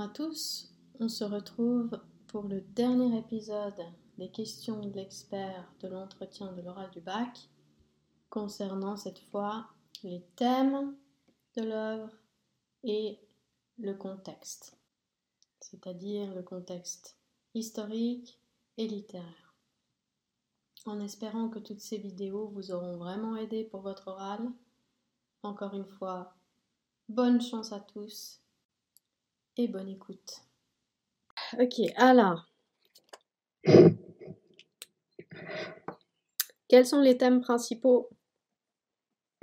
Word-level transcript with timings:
À 0.00 0.08
tous, 0.08 0.72
on 0.98 1.10
se 1.10 1.24
retrouve 1.24 2.00
pour 2.28 2.44
le 2.44 2.62
dernier 2.62 3.18
épisode 3.18 3.84
des 4.16 4.30
questions 4.30 4.80
de 4.80 4.94
l'expert 4.94 5.70
de 5.80 5.88
l'entretien 5.88 6.54
de 6.54 6.62
l'oral 6.62 6.90
du 6.90 7.02
bac 7.02 7.50
concernant 8.30 8.96
cette 8.96 9.18
fois 9.18 9.68
les 10.02 10.24
thèmes 10.36 10.96
de 11.54 11.64
l'œuvre 11.64 12.16
et 12.82 13.18
le 13.76 13.92
contexte, 13.92 14.78
c'est-à-dire 15.60 16.34
le 16.34 16.44
contexte 16.44 17.18
historique 17.52 18.40
et 18.78 18.88
littéraire. 18.88 19.54
En 20.86 20.98
espérant 21.00 21.50
que 21.50 21.58
toutes 21.58 21.80
ces 21.80 21.98
vidéos 21.98 22.48
vous 22.48 22.70
auront 22.70 22.96
vraiment 22.96 23.36
aidé 23.36 23.64
pour 23.64 23.82
votre 23.82 24.08
oral, 24.08 24.50
encore 25.42 25.74
une 25.74 25.84
fois, 25.84 26.32
bonne 27.10 27.42
chance 27.42 27.74
à 27.74 27.80
tous 27.80 28.40
et 29.56 29.68
bonne 29.68 29.88
écoute. 29.88 30.42
Ok, 31.58 31.80
alors. 31.96 32.46
Quels 36.68 36.86
sont 36.86 37.00
les 37.00 37.16
thèmes 37.18 37.40
principaux 37.40 38.10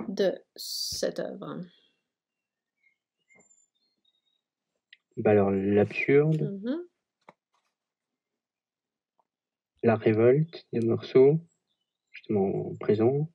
de 0.08 0.32
cette 0.56 1.18
œuvre? 1.18 1.60
Bah 5.16 5.32
alors 5.32 5.50
l'absurde, 5.50 6.52
Mhm. 6.62 6.86
la 9.82 9.96
révolte 9.96 10.66
des 10.72 10.80
morceaux, 10.80 11.40
justement 12.12 12.74
présent, 12.80 13.30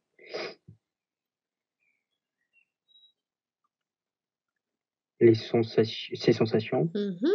les 5.24 5.36
sensations, 5.36 6.16
ses 6.16 6.34
sensations, 6.34 6.90
Mhm. 6.94 7.30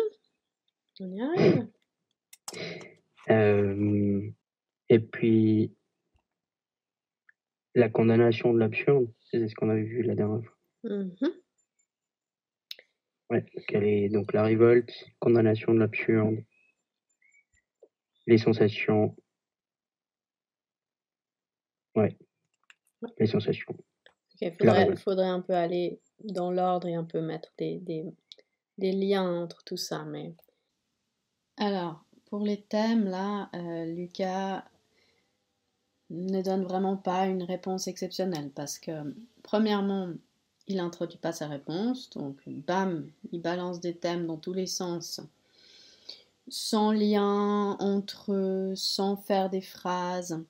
On 1.01 1.13
y 1.13 1.21
arrive. 1.23 1.69
euh, 3.31 4.31
et 4.89 4.99
puis 4.99 5.73
la 7.75 7.89
condamnation 7.89 8.53
de 8.53 8.59
l'absurde, 8.59 9.13
c'est 9.31 9.47
ce 9.49 9.55
qu'on 9.55 9.69
avait 9.71 9.85
vu 9.85 10.03
la 10.03 10.15
dernière 10.15 10.43
fois. 10.45 10.57
Mhm. 10.85 11.15
Ouais, 13.31 13.45
est 13.69 14.09
donc 14.09 14.33
la 14.33 14.43
révolte, 14.43 14.93
condamnation 15.21 15.73
de 15.75 15.79
l'absurde, 15.79 16.39
les 18.27 18.39
sensations. 18.39 19.15
Ouais, 21.95 22.17
les 23.19 23.27
sensations. 23.27 23.77
Faudrait, 24.59 24.79
révolte. 24.79 24.99
faudrait 25.01 25.27
un 25.29 25.41
peu 25.43 25.53
aller 25.55 26.01
dans 26.33 26.51
l'ordre 26.51 26.87
et 26.89 26.95
un 26.95 27.05
peu 27.05 27.21
mettre 27.21 27.53
des, 27.59 28.13
liens 28.79 29.43
entre 29.43 29.63
tout 29.65 29.77
ça. 29.77 30.05
Mais 30.05 30.35
alors, 31.57 32.05
pour 32.27 32.41
les 32.41 32.61
thèmes 32.61 33.07
là, 33.07 33.51
euh, 33.55 33.85
Lucas 33.87 34.65
ne 36.11 36.43
donne 36.43 36.65
vraiment 36.65 36.97
pas 36.97 37.27
une 37.27 37.43
réponse 37.43 37.87
exceptionnelle 37.87 38.51
parce 38.55 38.79
que 38.79 39.15
premièrement, 39.43 40.11
il 40.67 40.77
n'introduit 40.77 41.19
pas 41.19 41.33
sa 41.33 41.47
réponse, 41.49 42.11
donc 42.11 42.37
bam, 42.47 43.11
il 43.33 43.41
balance 43.41 43.81
des 43.81 43.97
thèmes 43.97 44.27
dans 44.27 44.37
tous 44.37 44.53
les 44.53 44.67
sens, 44.67 45.21
sans 46.49 46.93
lien 46.93 47.77
entre 47.79 48.33
eux, 48.33 48.75
sans 48.75 49.17
faire 49.17 49.51
des 49.51 49.61
phrases 49.61 50.43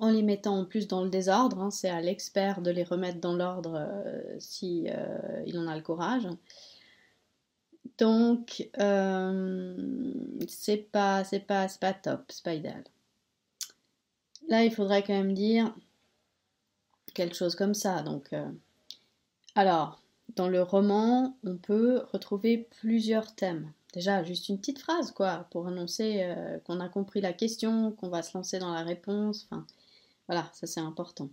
en 0.00 0.10
les 0.10 0.22
mettant 0.22 0.58
en 0.58 0.64
plus 0.64 0.88
dans 0.88 1.02
le 1.02 1.10
désordre. 1.10 1.60
hein, 1.60 1.70
c'est 1.70 1.88
à 1.88 2.00
l'expert 2.00 2.60
de 2.60 2.70
les 2.70 2.84
remettre 2.84 3.20
dans 3.20 3.34
l'ordre 3.34 3.74
euh, 3.76 4.36
si 4.38 4.86
euh, 4.88 5.42
il 5.46 5.58
en 5.58 5.66
a 5.66 5.76
le 5.76 5.82
courage. 5.82 6.28
Donc, 7.98 8.68
euh, 8.78 10.12
c'est 10.46 10.76
pas, 10.76 11.24
c'est 11.24 11.40
pas, 11.40 11.68
c'est 11.68 11.80
pas 11.80 11.92
top, 11.92 12.30
c'est. 12.30 12.84
Là, 14.48 14.64
il 14.64 14.72
faudrait 14.72 15.02
quand 15.02 15.14
même 15.14 15.34
dire 15.34 15.74
quelque 17.14 17.34
chose 17.34 17.56
comme 17.56 17.74
ça. 17.74 18.02
Donc, 18.02 18.30
alors, 19.56 20.00
dans 20.36 20.48
le 20.48 20.62
roman, 20.62 21.36
on 21.44 21.56
peut 21.56 22.02
retrouver 22.12 22.68
plusieurs 22.80 23.34
thèmes. 23.34 23.72
Déjà, 23.94 24.22
juste 24.22 24.48
une 24.48 24.58
petite 24.58 24.78
phrase, 24.78 25.10
quoi, 25.10 25.46
pour 25.50 25.66
annoncer 25.66 26.24
qu'on 26.64 26.80
a 26.80 26.88
compris 26.88 27.20
la 27.20 27.32
question, 27.32 27.90
qu'on 27.92 28.08
va 28.08 28.22
se 28.22 28.36
lancer 28.36 28.58
dans 28.58 28.72
la 28.72 28.84
réponse. 28.84 29.48
Enfin, 29.50 29.66
voilà, 30.28 30.50
ça 30.52 30.66
c'est 30.66 30.80
important. 30.80 31.30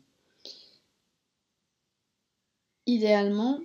Idéalement, 2.87 3.59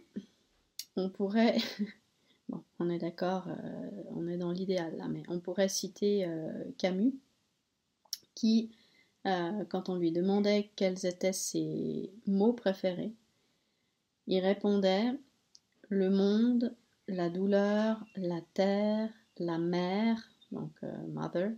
on 0.96 1.08
pourrait, 1.08 1.56
bon, 2.48 2.62
on 2.78 2.90
est 2.90 2.98
d'accord, 2.98 3.46
euh, 3.48 3.90
on 4.10 4.26
est 4.26 4.36
dans 4.36 4.50
l'idéal 4.50 4.96
là, 4.96 5.08
mais 5.08 5.22
on 5.28 5.38
pourrait 5.38 5.68
citer 5.68 6.26
euh, 6.26 6.64
Camus, 6.78 7.14
qui, 8.34 8.72
euh, 9.26 9.64
quand 9.66 9.88
on 9.88 9.96
lui 9.96 10.10
demandait 10.10 10.70
quels 10.74 11.06
étaient 11.06 11.32
ses 11.32 12.10
mots 12.26 12.54
préférés, 12.54 13.14
il 14.26 14.40
répondait 14.40 15.12
le 15.88 16.10
monde, 16.10 16.74
la 17.06 17.30
douleur, 17.30 18.04
la 18.16 18.40
terre, 18.54 19.10
la 19.38 19.58
mer, 19.58 20.16
donc 20.50 20.72
mother, 21.08 21.52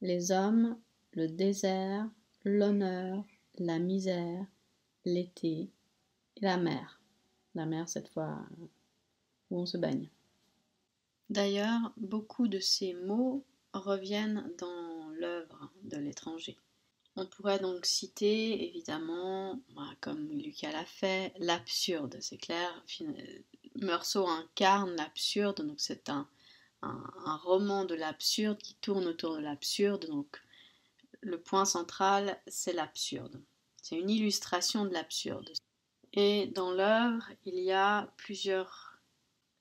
les 0.00 0.30
hommes, 0.30 0.78
le 1.12 1.28
désert, 1.28 2.08
l'honneur, 2.44 3.24
la 3.58 3.78
misère, 3.78 4.46
l'été 5.04 5.70
et 6.36 6.40
la 6.40 6.56
mer. 6.56 7.00
La 7.54 7.66
mer, 7.66 7.88
cette 7.88 8.08
fois, 8.08 8.38
où 9.50 9.60
on 9.60 9.66
se 9.66 9.76
baigne. 9.76 10.08
D'ailleurs, 11.30 11.92
beaucoup 11.96 12.48
de 12.48 12.58
ces 12.58 12.94
mots 12.94 13.44
reviennent 13.72 14.50
dans 14.58 15.08
l'œuvre 15.10 15.70
de 15.82 15.96
l'étranger. 15.96 16.56
On 17.16 17.26
pourrait 17.26 17.60
donc 17.60 17.86
citer, 17.86 18.68
évidemment, 18.68 19.60
bah, 19.74 19.88
comme 20.00 20.28
Lucas 20.30 20.72
l'a 20.72 20.84
fait, 20.84 21.32
l'absurde. 21.38 22.16
C'est 22.20 22.38
clair, 22.38 22.84
Meursault 23.76 24.26
incarne 24.26 24.96
l'absurde, 24.96 25.64
donc 25.64 25.80
c'est 25.80 26.08
un, 26.08 26.28
un, 26.82 27.36
roman 27.44 27.84
de 27.84 27.94
l'absurde 27.94 28.58
qui 28.58 28.74
tourne 28.76 29.06
autour 29.06 29.36
de 29.36 29.40
l'absurde, 29.40 30.06
le 31.24 31.40
point 31.40 31.64
central, 31.64 32.38
c'est 32.46 32.72
l'absurde. 32.72 33.42
C'est 33.82 33.96
une 33.96 34.10
illustration 34.10 34.84
de 34.84 34.92
l'absurde. 34.92 35.50
Et 36.12 36.46
dans 36.46 36.70
l'œuvre, 36.70 37.24
il 37.44 37.58
y 37.58 37.72
a 37.72 38.12
plusieurs 38.16 38.98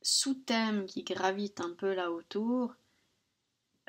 sous-thèmes 0.02 0.86
qui 0.86 1.04
gravitent 1.04 1.62
un 1.62 1.74
peu 1.74 1.94
là 1.94 2.12
autour. 2.12 2.76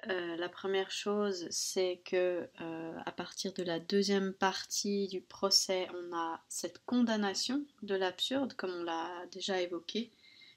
Euh, 0.09 0.37
la 0.37 0.49
première 0.49 0.91
chose, 0.91 1.47
c'est 1.51 2.01
que 2.05 2.49
euh, 2.61 2.99
à 3.05 3.13
partir 3.13 3.53
de 3.53 3.63
la 3.63 3.81
deuxième 3.81 4.33
partie 4.33 5.09
du 5.09 5.21
procès, 5.21 5.89
on 5.95 6.17
a 6.17 6.43
cette 6.49 6.85
condamnation 6.85 7.65
de 7.83 7.95
l'absurde, 7.95 8.55
comme 8.55 8.73
on 8.73 8.83
l'a 8.83 9.27
déjà 9.33 9.61
évoqué 9.61 10.11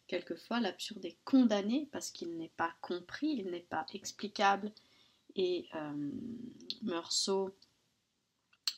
quelquefois. 0.08 0.60
L'absurde 0.60 1.06
est 1.06 1.18
condamné 1.24 1.88
parce 1.92 2.12
qu'il 2.12 2.38
n'est 2.38 2.52
pas 2.58 2.74
compris, 2.82 3.28
il 3.28 3.52
n'est 3.52 3.60
pas 3.60 3.86
explicable, 3.94 4.72
et 5.38 5.68
euh, 5.76 6.12
Meursault 6.88 7.56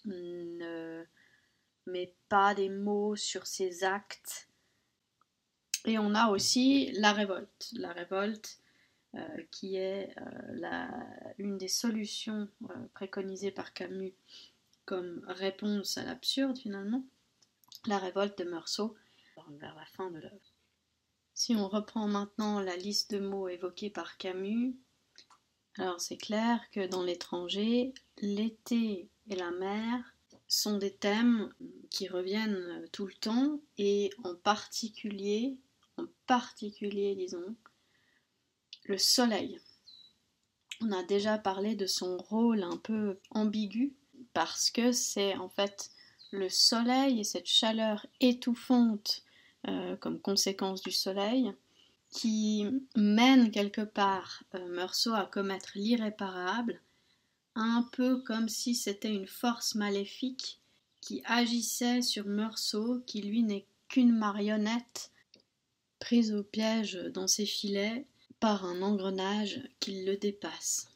ne 0.05 1.05
met 1.85 2.13
pas 2.27 2.53
des 2.53 2.69
mots 2.69 3.15
sur 3.15 3.47
ses 3.47 3.83
actes. 3.83 4.49
Et 5.85 5.97
on 5.97 6.13
a 6.13 6.29
aussi 6.29 6.91
la 6.93 7.13
révolte. 7.13 7.69
La 7.73 7.93
révolte 7.93 8.59
euh, 9.15 9.43
qui 9.51 9.77
est 9.77 10.13
euh, 10.19 11.33
une 11.37 11.57
des 11.57 11.67
solutions 11.67 12.47
euh, 12.69 12.73
préconisées 12.93 13.51
par 13.51 13.73
Camus 13.73 14.13
comme 14.85 15.23
réponse 15.27 15.97
à 15.97 16.03
l'absurde 16.03 16.57
finalement. 16.57 17.03
La 17.87 17.97
révolte 17.97 18.37
de 18.39 18.43
Meursault 18.43 18.95
vers 19.59 19.73
la 19.73 19.85
fin 19.85 20.11
de 20.11 20.19
l'œuvre. 20.19 20.53
Si 21.33 21.55
on 21.55 21.67
reprend 21.67 22.07
maintenant 22.07 22.59
la 22.59 22.75
liste 22.75 23.11
de 23.11 23.19
mots 23.19 23.47
évoqués 23.47 23.89
par 23.89 24.17
Camus, 24.17 24.75
alors 25.79 26.01
c'est 26.01 26.17
clair 26.17 26.59
que 26.71 26.85
dans 26.85 27.03
l'étranger, 27.03 27.93
l'été 28.21 29.09
et 29.29 29.35
la 29.35 29.51
mer 29.51 30.13
sont 30.47 30.77
des 30.77 30.93
thèmes 30.93 31.53
qui 31.89 32.09
reviennent 32.09 32.85
tout 32.91 33.05
le 33.05 33.13
temps 33.13 33.61
et 33.77 34.09
en 34.25 34.35
particulier, 34.35 35.57
en 35.97 36.05
particulier 36.27 37.15
disons, 37.15 37.55
le 38.83 38.97
soleil. 38.97 39.61
On 40.81 40.91
a 40.91 41.03
déjà 41.03 41.37
parlé 41.37 41.75
de 41.75 41.85
son 41.85 42.17
rôle 42.17 42.63
un 42.63 42.77
peu 42.77 43.17
ambigu 43.31 43.93
parce 44.33 44.71
que 44.71 44.91
c'est 44.91 45.35
en 45.35 45.47
fait 45.47 45.91
le 46.31 46.49
soleil 46.49 47.21
et 47.21 47.23
cette 47.23 47.47
chaleur 47.47 48.05
étouffante 48.19 49.23
euh, 49.67 49.95
comme 49.95 50.19
conséquence 50.19 50.81
du 50.81 50.91
soleil 50.91 51.53
qui 52.09 52.65
mène 52.95 53.51
quelque 53.51 53.81
part 53.81 54.43
euh, 54.55 54.67
Meursault 54.69 55.13
à 55.13 55.25
commettre 55.25 55.71
l'irréparable, 55.75 56.81
un 57.55 57.87
peu 57.91 58.21
comme 58.21 58.49
si 58.49 58.75
c'était 58.75 59.13
une 59.13 59.27
force 59.27 59.75
maléfique 59.75 60.59
qui 61.01 61.21
agissait 61.25 62.01
sur 62.01 62.25
Meursault, 62.25 63.01
qui 63.05 63.21
lui 63.21 63.43
n'est 63.43 63.65
qu'une 63.87 64.15
marionnette 64.15 65.11
prise 65.99 66.33
au 66.33 66.43
piège 66.43 66.95
dans 67.13 67.27
ses 67.27 67.45
filets 67.45 68.05
par 68.39 68.65
un 68.65 68.81
engrenage 68.81 69.61
qui 69.79 70.03
le 70.05 70.17
dépasse. 70.17 70.87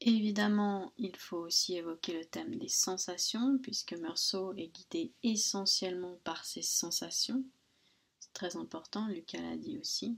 Évidemment, 0.00 0.92
il 0.96 1.16
faut 1.16 1.38
aussi 1.38 1.76
évoquer 1.76 2.12
le 2.12 2.24
thème 2.24 2.54
des 2.54 2.68
sensations, 2.68 3.58
puisque 3.58 3.94
Meursault 3.94 4.54
est 4.54 4.68
guidé 4.68 5.12
essentiellement 5.24 6.18
par 6.22 6.44
ses 6.44 6.62
sensations. 6.62 7.42
Très 8.38 8.56
important, 8.56 9.08
Lucas 9.08 9.40
l'a 9.40 9.56
dit 9.56 9.78
aussi. 9.78 10.16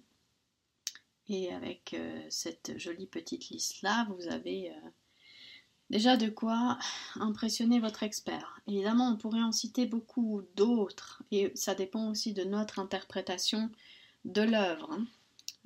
Et 1.30 1.50
avec 1.54 1.94
euh, 1.94 2.22
cette 2.28 2.78
jolie 2.78 3.06
petite 3.06 3.48
liste-là, 3.48 4.06
vous 4.10 4.28
avez 4.28 4.72
euh, 4.72 4.90
déjà 5.88 6.18
de 6.18 6.28
quoi 6.28 6.78
impressionner 7.14 7.80
votre 7.80 8.02
expert. 8.02 8.60
Évidemment, 8.68 9.10
on 9.10 9.16
pourrait 9.16 9.40
en 9.40 9.52
citer 9.52 9.86
beaucoup 9.86 10.42
d'autres, 10.54 11.22
et 11.30 11.50
ça 11.54 11.74
dépend 11.74 12.10
aussi 12.10 12.34
de 12.34 12.44
notre 12.44 12.78
interprétation 12.78 13.70
de 14.26 14.42
l'œuvre. 14.42 14.92
Hein. 14.92 15.06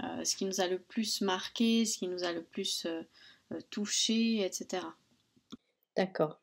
Euh, 0.04 0.24
ce 0.24 0.36
qui 0.36 0.44
nous 0.44 0.60
a 0.60 0.68
le 0.68 0.78
plus 0.78 1.22
marqué, 1.22 1.84
ce 1.84 1.98
qui 1.98 2.06
nous 2.06 2.22
a 2.22 2.30
le 2.30 2.44
plus 2.44 2.86
toucher, 3.70 4.46
etc. 4.46 4.86
D'accord. 5.96 6.38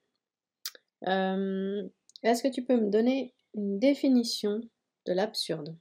Est-ce 1.03 2.43
que 2.43 2.53
tu 2.53 2.65
peux 2.65 2.75
me 2.75 2.89
donner 2.89 3.33
une 3.53 3.79
définition 3.79 4.59
de 5.05 5.13
l'absurde, 5.13 5.73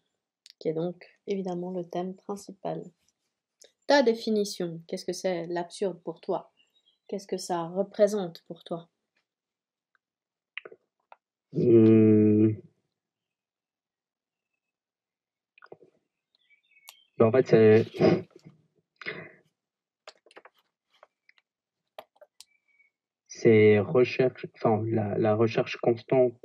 qui 0.60 0.68
est 0.68 0.74
donc 0.74 1.04
évidemment 1.26 1.72
le 1.72 1.84
thème 1.84 2.14
principal 2.14 2.84
Ta 3.88 4.04
définition, 4.04 4.80
qu'est-ce 4.86 5.04
que 5.04 5.12
c'est 5.12 5.48
l'absurde 5.48 6.00
pour 6.04 6.20
toi? 6.20 6.52
Qu'est-ce 7.08 7.26
que 7.26 7.38
ça 7.38 7.64
représente 7.64 8.44
pour 8.46 8.62
toi? 8.62 8.88
Mmh. 11.52 12.52
En 17.18 17.32
fait, 17.32 17.48
c'est 17.48 17.86
c'est 23.26 23.78
recherche, 23.80 24.46
enfin, 24.54 24.82
la, 24.86 25.34
recherche 25.34 25.76
constante 25.78 26.38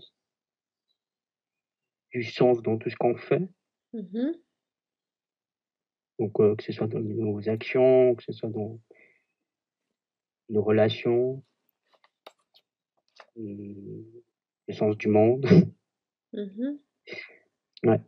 du 2.12 2.24
sens 2.24 2.62
dans 2.62 2.78
tout 2.78 2.90
ce 2.90 2.96
qu'on 2.96 3.16
fait. 3.16 3.48
Mmh 3.96 4.34
Donc, 6.20 6.40
euh, 6.42 6.56
que 6.56 6.64
ce 6.64 6.74
soit 6.74 6.88
dans 6.88 7.00
nos 7.00 7.48
actions, 7.48 8.16
que 8.16 8.24
ce 8.24 8.34
soit 8.34 8.50
dans 8.50 8.80
nos 10.50 10.62
relations, 10.62 11.44
mmh, 13.38 14.02
le 14.68 14.74
sens 14.74 14.98
du 14.98 15.08
monde. 15.08 15.46
Mmh 16.34 16.80
ouais. 17.84 18.02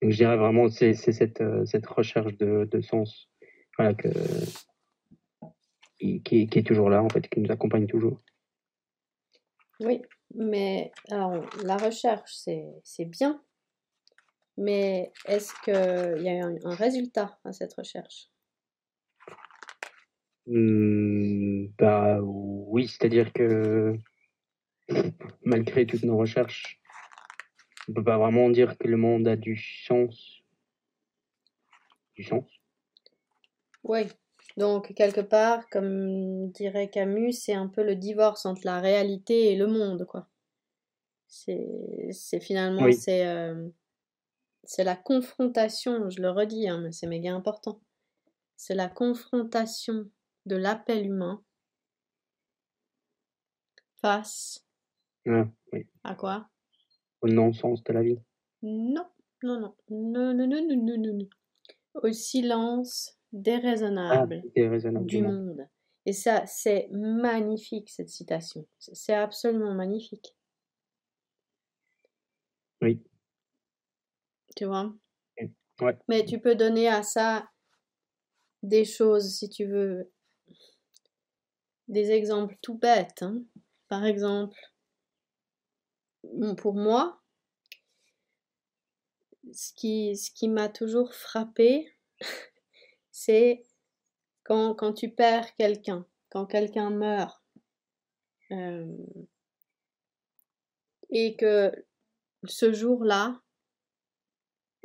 Donc, 0.00 0.10
je 0.12 0.16
dirais 0.16 0.36
vraiment, 0.36 0.68
c'est 0.68 0.94
cette, 0.94 1.40
euh, 1.40 1.66
cette 1.66 1.86
recherche 1.86 2.36
de, 2.36 2.68
de 2.70 2.80
sens 2.80 3.28
voilà, 3.76 3.92
que, 3.94 4.08
qui, 5.98 6.48
est 6.52 6.66
toujours 6.66 6.90
là, 6.90 7.02
en 7.02 7.08
fait, 7.08 7.28
qui 7.28 7.40
nous 7.40 7.50
accompagne 7.50 7.88
toujours. 7.88 8.22
Oui, 9.80 10.00
mais 10.32 10.92
alors, 11.10 11.44
la 11.64 11.76
recherche, 11.76 12.32
c'est 12.84 13.04
bien, 13.06 13.42
mais 14.56 15.12
est-ce 15.26 15.52
qu'il 15.64 16.22
y 16.22 16.28
a 16.28 16.46
un, 16.46 16.56
un, 16.64 16.74
résultat 16.74 17.38
à 17.44 17.52
cette 17.52 17.74
recherche? 17.74 18.28
Mmh, 20.46 21.68
Bah 21.78 22.20
oui, 22.22 22.88
c'est-à-dire 22.88 23.32
que 23.32 23.96
malgré 25.44 25.86
toutes 25.86 26.04
nos 26.04 26.16
recherches, 26.16 26.80
on 27.88 27.92
peut 27.92 28.04
pas 28.04 28.18
vraiment 28.18 28.50
dire 28.50 28.76
que 28.78 28.88
le 28.88 28.96
monde 28.96 29.28
a 29.28 29.36
du 29.36 29.56
sens. 29.56 30.42
Du 32.14 32.22
sens? 32.22 32.44
Oui, 33.84 34.06
donc, 34.56 34.94
quelque 34.94 35.20
part, 35.20 35.68
comme 35.68 36.50
dirait 36.50 36.88
Camus, 36.88 37.32
c'est 37.32 37.54
un 37.54 37.68
peu 37.68 37.82
le 37.82 37.94
divorce 37.94 38.46
entre 38.46 38.62
la 38.64 38.80
réalité 38.80 39.52
et 39.52 39.56
le 39.56 39.66
monde, 39.66 40.06
quoi. 40.06 40.26
C'est 41.28 42.40
finalement, 42.40 42.86
euh, 43.08 43.68
c'est 44.66 44.84
la 44.84 44.96
confrontation, 44.96 46.10
je 46.10 46.20
le 46.20 46.30
redis, 46.30 46.68
hein, 46.68 46.80
mais 46.82 46.92
c'est 46.92 47.06
méga 47.06 47.32
important. 47.34 47.80
C'est 48.56 48.74
la 48.74 48.88
confrontation 48.88 50.10
de 50.46 50.56
l'appel 50.56 51.06
humain 51.06 51.42
face 54.00 54.66
à 56.04 56.14
quoi? 56.14 56.48
Au 57.20 57.28
non-sens 57.28 57.82
de 57.82 57.92
la 57.92 58.02
vie. 58.02 58.18
Non, 58.62 59.06
non, 59.42 59.60
non, 59.60 59.74
non, 59.88 60.34
non, 60.34 60.46
non, 60.46 60.66
non, 60.68 60.96
non, 60.98 61.18
non. 61.18 61.28
Au 61.94 62.12
silence 62.12 63.18
déraisonnable, 63.32 64.42
ah, 64.56 65.00
du 65.00 65.22
monde. 65.22 65.66
Et 66.04 66.12
ça, 66.12 66.46
c'est 66.46 66.88
magnifique, 66.92 67.90
cette 67.90 68.08
citation. 68.08 68.66
C'est 68.78 69.14
absolument 69.14 69.74
magnifique. 69.74 70.36
Oui. 72.80 73.02
Tu 74.56 74.64
vois 74.64 74.92
ouais. 75.82 75.96
Mais 76.08 76.24
tu 76.24 76.40
peux 76.40 76.56
donner 76.56 76.88
à 76.88 77.02
ça 77.02 77.48
des 78.62 78.84
choses, 78.84 79.36
si 79.36 79.48
tu 79.48 79.66
veux, 79.66 80.10
des 81.88 82.10
exemples 82.10 82.56
tout 82.62 82.76
bêtes. 82.76 83.22
Hein. 83.22 83.42
Par 83.88 84.04
exemple, 84.04 84.58
pour 86.56 86.74
moi, 86.74 87.22
ce 89.52 89.72
qui, 89.74 90.16
ce 90.16 90.30
qui 90.30 90.48
m'a 90.48 90.68
toujours 90.68 91.14
frappé, 91.14 91.92
c'est 93.12 93.62
quand, 94.42 94.74
quand, 94.74 94.94
tu 94.94 95.10
perds 95.10 95.54
quelqu'un, 95.56 96.06
quand 96.30 96.46
quelqu'un 96.46 96.90
meurt, 96.90 97.42
euh, 98.52 98.96
et 101.10 101.36
que 101.36 101.72
ce 102.44 102.72
jour-là, 102.72 103.40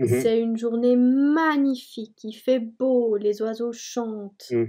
mmh 0.06 0.22
c'est 0.22 0.40
une 0.40 0.58
journée 0.58 0.96
magnifique, 0.96 2.24
il 2.24 2.34
fait 2.34 2.60
beau, 2.60 3.18
les 3.18 3.42
oiseaux 3.42 3.74
chantent, 3.74 4.52
mmh. 4.52 4.66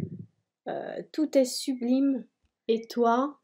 euh, 0.68 1.02
tout 1.12 1.36
est 1.36 1.44
sublime, 1.44 2.26
et 2.68 2.86
toi, 2.86 3.40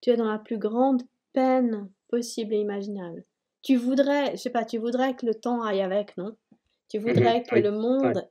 tu 0.00 0.10
es 0.10 0.16
dans 0.16 0.30
la 0.30 0.38
plus 0.38 0.58
grande 0.58 1.02
peine 1.32 1.90
possible 2.08 2.54
et 2.54 2.58
imaginable. 2.58 3.24
Tu 3.62 3.76
voudrais, 3.76 4.32
je 4.32 4.36
sais 4.36 4.50
pas, 4.50 4.64
tu 4.64 4.78
voudrais 4.78 5.14
que 5.14 5.26
le 5.26 5.34
temps 5.34 5.62
aille 5.62 5.82
avec, 5.82 6.16
non? 6.16 6.36
Tu 6.88 6.98
mmh 6.98 7.02
voudrais 7.02 7.42
que 7.42 7.56
le 7.56 7.70
monde 7.70 8.28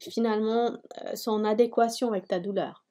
finalement 0.00 0.78
euh, 1.02 1.14
sont 1.14 1.30
en 1.30 1.44
adéquation 1.44 2.08
avec 2.08 2.28
ta 2.28 2.40
douleur? 2.40 2.84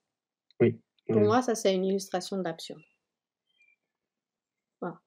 Oui. 0.60 0.80
Pour 1.08 1.22
moi, 1.22 1.42
ça, 1.42 1.56
c'est 1.56 1.74
une 1.74 1.86
illustration 1.86 2.38
de 2.38 2.44
l'absurde. 2.44 2.82
Voilà. 4.80 5.00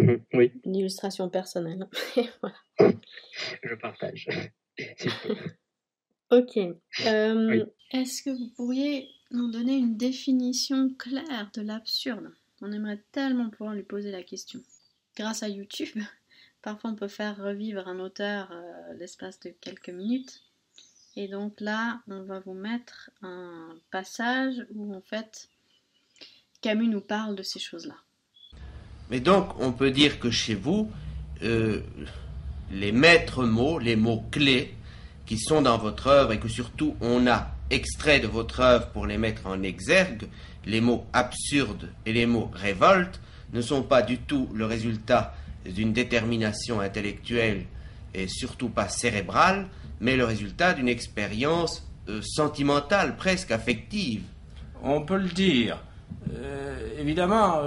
Mmh 0.00 0.24
oui. 0.34 0.52
Une 0.64 0.76
illustration 0.76 1.28
personnelle. 1.28 1.86
Je 3.62 3.74
partage. 3.74 4.28
ok. 6.30 6.58
Euh, 7.06 7.66
est-ce 7.90 8.22
que 8.22 8.30
vous 8.30 8.48
pourriez 8.56 9.08
nous 9.30 9.50
donner 9.50 9.76
une 9.76 9.96
définition 9.96 10.90
claire 10.94 11.50
de 11.54 11.62
l'absurde? 11.62 12.30
On 12.60 12.72
aimerait 12.72 13.02
tellement 13.12 13.50
pouvoir 13.50 13.74
lui 13.74 13.82
poser 13.82 14.10
la 14.10 14.22
question. 14.22 14.60
Grâce 15.16 15.42
à 15.42 15.48
YouTube, 15.48 16.02
parfois 16.62 16.90
on 16.90 16.94
peut 16.96 17.08
faire 17.08 17.36
revivre 17.36 17.86
un 17.88 17.98
auteur 18.00 18.50
euh, 18.52 18.94
l'espace 18.94 19.40
de 19.40 19.50
quelques 19.60 19.90
minutes. 19.90 20.42
Et 21.16 21.26
donc 21.26 21.60
là, 21.60 22.00
on 22.06 22.22
va 22.22 22.38
vous 22.40 22.54
mettre 22.54 23.10
un 23.22 23.76
passage 23.90 24.64
où 24.74 24.94
en 24.94 25.00
fait 25.00 25.48
Camus 26.60 26.88
nous 26.88 27.00
parle 27.00 27.34
de 27.34 27.42
ces 27.42 27.58
choses-là. 27.58 27.96
Mais 29.10 29.20
donc, 29.20 29.58
on 29.60 29.72
peut 29.72 29.90
dire 29.90 30.18
que 30.18 30.30
chez 30.30 30.54
vous, 30.54 30.90
euh, 31.42 31.80
les 32.70 32.92
maîtres 32.92 33.44
mots, 33.44 33.78
les 33.78 33.96
mots 33.96 34.24
clés 34.30 34.74
qui 35.26 35.38
sont 35.38 35.62
dans 35.62 35.78
votre 35.78 36.06
œuvre 36.08 36.32
et 36.32 36.38
que 36.38 36.48
surtout 36.48 36.96
on 37.00 37.26
a 37.26 37.50
extrait 37.70 38.20
de 38.20 38.26
votre 38.26 38.60
œuvre 38.60 38.88
pour 38.88 39.06
les 39.06 39.18
mettre 39.18 39.46
en 39.46 39.62
exergue, 39.62 40.28
les 40.64 40.80
mots 40.80 41.06
absurdes 41.12 41.90
et 42.06 42.12
les 42.12 42.26
mots 42.26 42.50
révolte, 42.52 43.20
ne 43.52 43.60
sont 43.60 43.82
pas 43.82 44.02
du 44.02 44.18
tout 44.18 44.48
le 44.54 44.64
résultat 44.66 45.34
d'une 45.64 45.92
détermination 45.92 46.80
intellectuelle 46.80 47.64
et 48.14 48.26
surtout 48.28 48.68
pas 48.68 48.88
cérébrale, 48.88 49.68
mais 50.00 50.16
le 50.16 50.24
résultat 50.24 50.74
d'une 50.74 50.88
expérience 50.88 51.86
euh, 52.08 52.20
sentimentale, 52.22 53.16
presque 53.16 53.50
affective. 53.50 54.22
On 54.82 55.02
peut 55.02 55.18
le 55.18 55.28
dire. 55.28 55.82
Euh, 56.32 56.98
évidemment, 56.98 57.60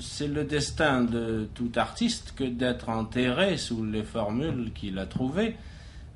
c'est 0.00 0.28
le 0.28 0.44
destin 0.44 1.02
de 1.02 1.48
tout 1.54 1.70
artiste 1.76 2.34
que 2.36 2.44
d'être 2.44 2.88
enterré 2.88 3.56
sous 3.56 3.84
les 3.84 4.02
formules 4.02 4.72
qu'il 4.74 4.98
a 4.98 5.06
trouvées. 5.06 5.56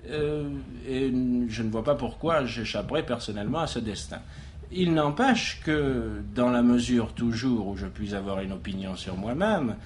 et 0.09 1.13
je 1.49 1.63
ne 1.63 1.71
vois 1.71 1.85
pas 1.85 1.95
pourquoi 1.95 2.45
j'échapperais 2.45 3.05
personnellement 3.05 3.61
à 3.61 3.67
ce 3.67 3.79
destin. 3.79 4.19
Il 4.73 4.95
n'empêche 4.95 5.61
que, 5.65 6.23
dans 6.35 6.51
la 6.51 6.63
mesure 6.63 7.13
toujours 7.13 7.69
où 7.69 7.77
je 7.77 7.87
puis 7.87 8.15
avoir 8.15 8.41
une 8.41 8.53
opinion 8.53 8.97
sur 8.97 9.17
moi-même, 9.17 9.77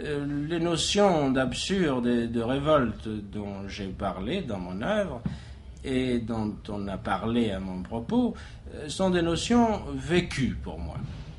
Euh, 0.00 0.46
les 0.48 0.60
notions 0.60 1.30
d'absurde 1.30 2.06
et 2.06 2.28
de 2.28 2.40
révolte 2.40 3.08
dont 3.08 3.66
j'ai 3.66 3.88
parlé 3.88 4.42
dans 4.42 4.58
mon 4.58 4.80
œuvre 4.80 5.20
et 5.82 6.20
dont 6.20 6.54
on 6.68 6.86
a 6.86 6.96
parlé 6.96 7.50
à 7.50 7.58
mon 7.58 7.82
propos 7.82 8.34
euh, 8.74 8.88
sont 8.88 9.10
des 9.10 9.22
notions 9.22 9.80
vécues 9.96 10.56
pour 10.62 10.78
moi. 10.78 10.98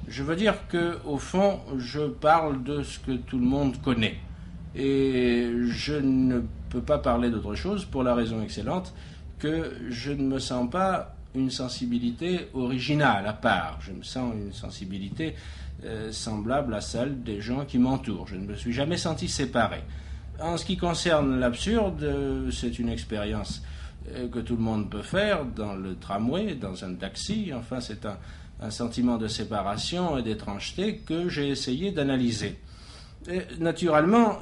Je 0.09 0.23
veux 0.23 0.35
dire 0.35 0.67
que, 0.67 0.97
au 1.05 1.19
fond, 1.19 1.59
je 1.77 2.01
parle 2.01 2.63
de 2.63 2.81
ce 2.81 2.97
que 2.97 3.11
tout 3.11 3.37
le 3.37 3.45
monde 3.45 3.79
connaît. 3.79 4.17
Et 4.75 5.51
je 5.67 5.93
ne 5.93 6.41
peux 6.69 6.81
pas 6.81 6.97
parler 6.97 7.29
d'autre 7.29 7.53
chose 7.53 7.85
pour 7.85 8.01
la 8.01 8.15
raison 8.15 8.41
excellente 8.41 8.93
que 9.37 9.71
je 9.89 10.11
ne 10.11 10.23
me 10.23 10.39
sens 10.39 10.67
pas 10.67 11.15
une 11.35 11.51
sensibilité 11.51 12.47
originale 12.55 13.27
à 13.27 13.33
part. 13.33 13.77
Je 13.81 13.91
me 13.91 14.01
sens 14.01 14.33
une 14.33 14.51
sensibilité 14.51 15.35
euh, 15.85 16.11
semblable 16.11 16.73
à 16.73 16.81
celle 16.81 17.21
des 17.21 17.39
gens 17.39 17.65
qui 17.65 17.77
m'entourent. 17.77 18.27
Je 18.27 18.35
ne 18.35 18.47
me 18.47 18.55
suis 18.55 18.73
jamais 18.73 18.97
senti 18.97 19.27
séparé. 19.27 19.81
En 20.41 20.57
ce 20.57 20.65
qui 20.65 20.77
concerne 20.77 21.39
l'absurde, 21.39 22.49
c'est 22.51 22.79
une 22.79 22.89
expérience 22.89 23.61
euh, 24.15 24.27
que 24.27 24.39
tout 24.39 24.55
le 24.55 24.63
monde 24.63 24.89
peut 24.89 25.03
faire 25.03 25.45
dans 25.45 25.75
le 25.75 25.95
tramway, 25.95 26.55
dans 26.55 26.83
un 26.83 26.95
taxi. 26.95 27.51
Enfin, 27.53 27.79
c'est 27.79 28.05
un, 28.07 28.17
un, 28.61 28.71
sentiment 28.71 29.17
de 29.17 29.27
séparation 29.27 30.17
et 30.17 30.23
d'étrangeté 30.23 30.97
que 30.97 31.29
j'ai 31.29 31.49
essayé 31.49 31.91
d'analyser. 31.91 32.59
Naturellement, 33.59 34.39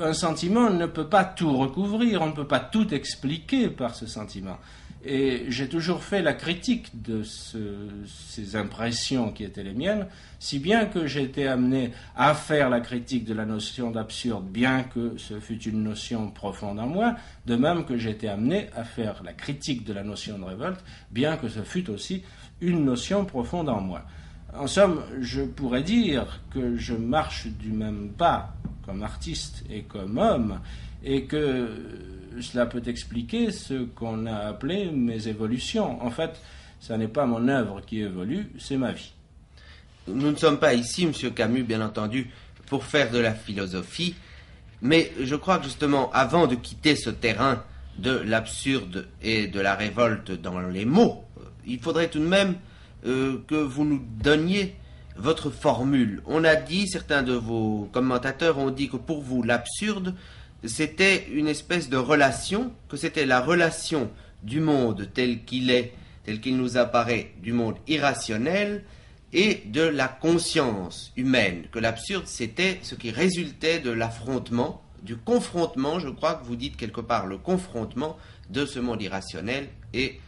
un 0.00 0.12
sentiment 0.12 0.70
ne 0.70 0.86
peut 0.86 1.08
pas 1.08 1.24
tout 1.24 1.56
recouvrir, 1.56 2.22
on 2.22 2.26
ne 2.26 2.32
peut 2.32 2.46
pas 2.46 2.60
tout 2.60 2.92
expliquer 2.94 3.68
par 3.68 3.94
ce 3.94 4.06
sentiment. 4.06 4.58
Et 5.02 5.46
j'ai 5.48 5.66
toujours 5.66 6.02
fait 6.02 6.20
la 6.20 6.34
critique 6.34 7.02
de 7.02 7.22
ces 7.22 8.54
impressions 8.54 9.32
qui 9.32 9.44
étaient 9.44 9.62
les 9.62 9.72
miennes, 9.72 10.06
si 10.38 10.58
bien 10.58 10.84
que 10.84 11.06
j'ai 11.06 11.22
été 11.22 11.48
amené 11.48 11.92
à 12.16 12.34
faire 12.34 12.68
la 12.68 12.80
critique 12.80 13.24
de 13.24 13.32
la 13.32 13.46
notion 13.46 13.90
d'absurde, 13.90 14.46
bien 14.46 14.82
que 14.82 15.14
ce 15.16 15.40
fût 15.40 15.58
une 15.62 15.82
notion 15.82 16.30
profonde 16.30 16.78
en 16.78 16.86
moi, 16.86 17.16
de 17.46 17.56
même 17.56 17.86
que 17.86 17.96
j'ai 17.96 18.10
été 18.10 18.28
amené 18.28 18.68
à 18.76 18.84
faire 18.84 19.22
la 19.24 19.32
critique 19.32 19.84
de 19.84 19.94
la 19.94 20.02
notion 20.02 20.38
de 20.38 20.44
révolte, 20.44 20.84
bien 21.10 21.38
que 21.38 21.48
ce 21.48 21.62
fût 21.62 21.88
aussi 21.88 22.22
une 22.60 22.84
notion 22.84 23.24
profonde 23.24 23.70
en 23.70 23.80
moi. 23.80 24.02
En 24.52 24.66
somme, 24.66 25.02
je 25.20 25.42
pourrais 25.42 25.82
dire 25.82 26.42
que 26.50 26.76
je 26.76 26.94
marche 26.94 27.46
du 27.46 27.72
même 27.72 28.10
pas 28.10 28.54
comme 28.84 29.02
artiste 29.02 29.64
et 29.70 29.82
comme 29.82 30.18
homme, 30.18 30.60
et 31.04 31.24
que 31.24 31.68
cela 32.40 32.66
peut 32.66 32.82
expliquer 32.86 33.50
ce 33.50 33.84
qu'on 33.84 34.26
a 34.26 34.36
appelé 34.36 34.90
mes 34.90 35.28
évolutions. 35.28 36.02
En 36.02 36.10
fait, 36.10 36.40
ce 36.80 36.92
n'est 36.92 37.08
pas 37.08 37.26
mon 37.26 37.48
œuvre 37.48 37.80
qui 37.84 38.00
évolue, 38.00 38.50
c'est 38.58 38.76
ma 38.76 38.92
vie. 38.92 39.12
Nous 40.08 40.30
ne 40.30 40.36
sommes 40.36 40.58
pas 40.58 40.74
ici, 40.74 41.06
Monsieur 41.06 41.30
Camus, 41.30 41.62
bien 41.62 41.80
entendu, 41.80 42.30
pour 42.66 42.84
faire 42.84 43.10
de 43.10 43.18
la 43.18 43.34
philosophie, 43.34 44.14
mais 44.82 45.12
je 45.20 45.34
crois 45.36 45.58
que 45.58 45.64
justement, 45.64 46.10
avant 46.12 46.46
de 46.46 46.54
quitter 46.54 46.96
ce 46.96 47.10
terrain 47.10 47.62
de 47.98 48.12
l'absurde 48.12 49.08
et 49.22 49.46
de 49.46 49.60
la 49.60 49.74
révolte 49.74 50.30
dans 50.30 50.58
les 50.60 50.84
mots, 50.84 51.24
il 51.66 51.78
faudrait 51.80 52.08
tout 52.08 52.18
de 52.18 52.26
même 52.26 52.54
euh, 53.06 53.42
que 53.46 53.54
vous 53.54 53.84
nous 53.84 54.02
donniez 54.22 54.74
votre 55.20 55.50
formule. 55.50 56.22
On 56.26 56.44
a 56.44 56.56
dit, 56.56 56.88
certains 56.88 57.22
de 57.22 57.34
vos 57.34 57.88
commentateurs 57.92 58.58
ont 58.58 58.70
dit 58.70 58.88
que 58.88 58.96
pour 58.96 59.22
vous, 59.22 59.42
l'absurde, 59.42 60.14
c'était 60.64 61.28
une 61.32 61.46
espèce 61.46 61.88
de 61.88 61.96
relation, 61.96 62.72
que 62.88 62.96
c'était 62.96 63.26
la 63.26 63.40
relation 63.40 64.10
du 64.42 64.60
monde 64.60 65.08
tel 65.12 65.44
qu'il 65.44 65.70
est, 65.70 65.92
tel 66.24 66.40
qu'il 66.40 66.56
nous 66.56 66.76
apparaît, 66.76 67.32
du 67.42 67.52
monde 67.52 67.76
irrationnel, 67.86 68.82
et 69.32 69.62
de 69.66 69.82
la 69.82 70.08
conscience 70.08 71.12
humaine, 71.16 71.64
que 71.70 71.78
l'absurde 71.78 72.26
c'était 72.26 72.80
ce 72.82 72.96
qui 72.96 73.10
résultait 73.10 73.78
de 73.78 73.90
l'affrontement, 73.90 74.82
du 75.02 75.16
confrontement, 75.16 76.00
je 76.00 76.08
crois 76.08 76.34
que 76.34 76.44
vous 76.44 76.56
dites 76.56 76.76
quelque 76.76 77.00
part, 77.00 77.26
le 77.26 77.38
confrontement 77.38 78.16
de 78.50 78.66
ce 78.66 78.80
monde 78.80 79.00
irrationnel 79.00 79.68
et 79.94 80.18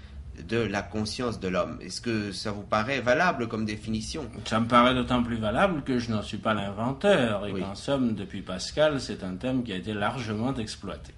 de 0.49 0.59
la 0.59 0.83
conscience 0.83 1.41
de 1.41 1.49
l'homme. 1.49 1.79
Est-ce 1.83 2.01
que 2.01 2.33
ça 2.33 2.53
vous 2.53 2.63
paraît 2.63 3.01
valable 3.01 3.49
comme 3.49 3.65
définition? 3.65 4.27
Ça 4.47 4.61
me 4.61 4.67
paraît 4.67 4.95
d'autant 4.95 5.23
plus 5.23 5.37
valable 5.37 5.83
que 5.83 5.99
je 5.99 6.11
n'en 6.11 6.23
suis 6.23 6.39
pas 6.39 6.55
l'inventeur 6.55 7.47
et 7.47 7.53
qu'en 7.53 7.75
somme, 7.75 8.15
depuis 8.15 8.43
Pascal, 8.43 9.01
c'est 9.01 9.23
un 9.25 9.37
thème 9.37 9.63
qui 9.63 9.73
a 9.73 9.77
été 9.77 9.93
largement 9.93 10.55
exploité. 10.57 11.13